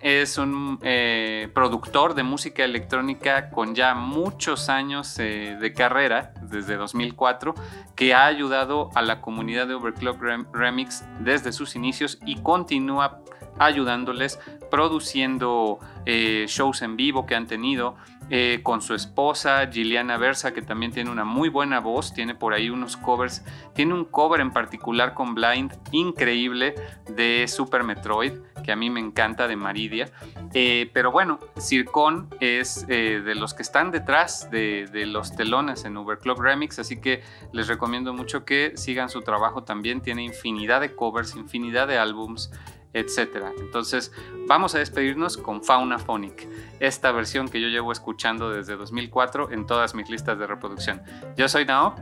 es 0.00 0.38
un 0.38 0.78
eh, 0.82 1.48
productor 1.54 2.14
de 2.14 2.24
música 2.24 2.64
electrónica 2.64 3.50
con 3.50 3.76
ya 3.76 3.94
muchos 3.94 4.68
años 4.68 5.16
eh, 5.20 5.56
de 5.60 5.72
carrera, 5.72 6.34
desde 6.42 6.74
2004, 6.74 7.54
que 7.94 8.12
ha 8.12 8.26
ayudado 8.26 8.90
a 8.96 9.02
la 9.02 9.20
comunidad 9.20 9.68
de 9.68 9.74
Overclock 9.74 10.20
Remix 10.52 11.04
desde 11.20 11.52
sus 11.52 11.76
inicios 11.76 12.18
y 12.26 12.42
continúa 12.42 13.20
ayudándoles 13.58 14.38
produciendo 14.70 15.78
eh, 16.06 16.46
shows 16.48 16.82
en 16.82 16.96
vivo 16.96 17.26
que 17.26 17.34
han 17.34 17.46
tenido 17.46 17.96
eh, 18.30 18.60
con 18.62 18.82
su 18.82 18.94
esposa 18.94 19.66
Gilliana 19.72 20.18
Versa, 20.18 20.52
que 20.52 20.60
también 20.60 20.92
tiene 20.92 21.10
una 21.10 21.24
muy 21.24 21.48
buena 21.48 21.80
voz, 21.80 22.12
tiene 22.12 22.34
por 22.34 22.52
ahí 22.52 22.68
unos 22.68 22.96
covers, 22.98 23.42
tiene 23.74 23.94
un 23.94 24.04
cover 24.04 24.40
en 24.40 24.50
particular 24.50 25.14
con 25.14 25.34
Blind 25.34 25.72
increíble 25.92 26.74
de 27.08 27.46
Super 27.48 27.84
Metroid, 27.84 28.32
que 28.62 28.72
a 28.72 28.76
mí 28.76 28.90
me 28.90 29.00
encanta 29.00 29.48
de 29.48 29.56
Maridia. 29.56 30.10
Eh, 30.52 30.90
pero 30.92 31.10
bueno, 31.10 31.38
Circon 31.58 32.28
es 32.40 32.86
de 32.86 33.34
los 33.34 33.54
que 33.54 33.62
están 33.62 33.90
detrás 33.90 34.50
de, 34.50 34.88
de 34.92 35.06
los 35.06 35.34
telones 35.34 35.86
en 35.86 35.96
Uberclub 35.96 36.38
Remix, 36.40 36.78
así 36.78 37.00
que 37.00 37.22
les 37.52 37.66
recomiendo 37.66 38.12
mucho 38.12 38.44
que 38.44 38.72
sigan 38.76 39.08
su 39.08 39.22
trabajo 39.22 39.62
también, 39.64 40.02
tiene 40.02 40.22
infinidad 40.22 40.82
de 40.82 40.94
covers, 40.94 41.34
infinidad 41.34 41.88
de 41.88 41.96
álbums 41.96 42.50
etcétera. 42.92 43.52
Entonces, 43.58 44.12
vamos 44.46 44.74
a 44.74 44.78
despedirnos 44.78 45.36
con 45.36 45.62
Fauna 45.62 45.98
Phonic, 45.98 46.48
esta 46.80 47.12
versión 47.12 47.48
que 47.48 47.60
yo 47.60 47.68
llevo 47.68 47.92
escuchando 47.92 48.50
desde 48.50 48.76
2004 48.76 49.50
en 49.52 49.66
todas 49.66 49.94
mis 49.94 50.08
listas 50.08 50.38
de 50.38 50.46
reproducción. 50.46 51.02
Yo 51.36 51.48
soy 51.48 51.64
Nao, 51.64 51.94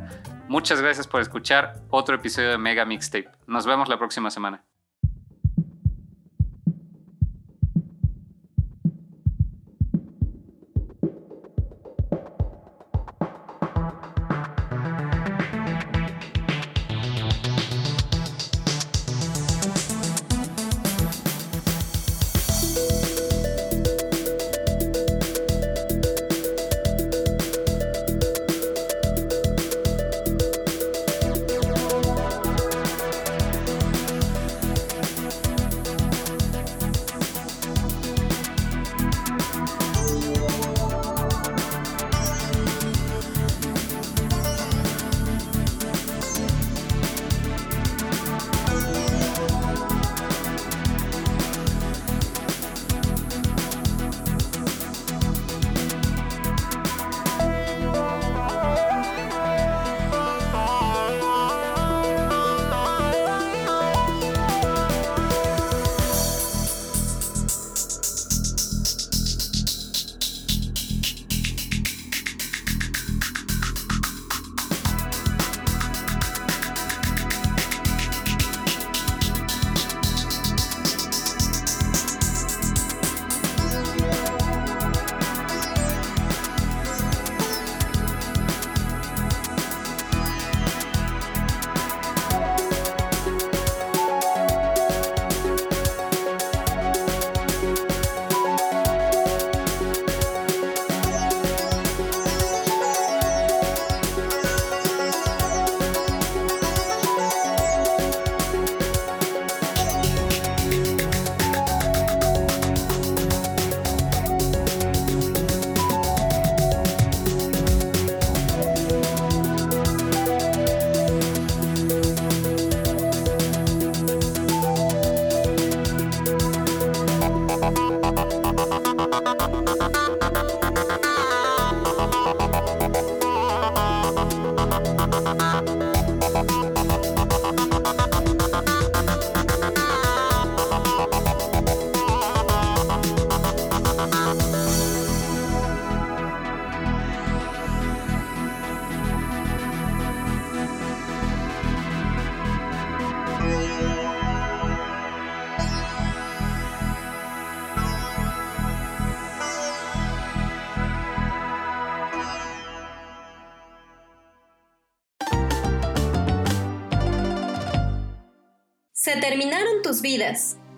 muchas 0.49 0.81
gracias 0.81 1.07
por 1.07 1.21
escuchar 1.21 1.81
otro 1.91 2.17
episodio 2.17 2.51
de 2.51 2.59
Mega 2.59 2.85
Mixtape. 2.85 3.31
Nos 3.47 3.67
vemos 3.67 3.89
la 3.89 3.99
próxima 3.99 4.31
semana. 4.31 4.65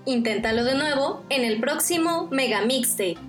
Inténtalo 0.06 0.64
de 0.64 0.74
nuevo 0.74 1.22
en 1.28 1.44
el 1.44 1.60
próximo 1.60 2.28
Mega 2.30 2.62
Mixtape. 2.62 3.27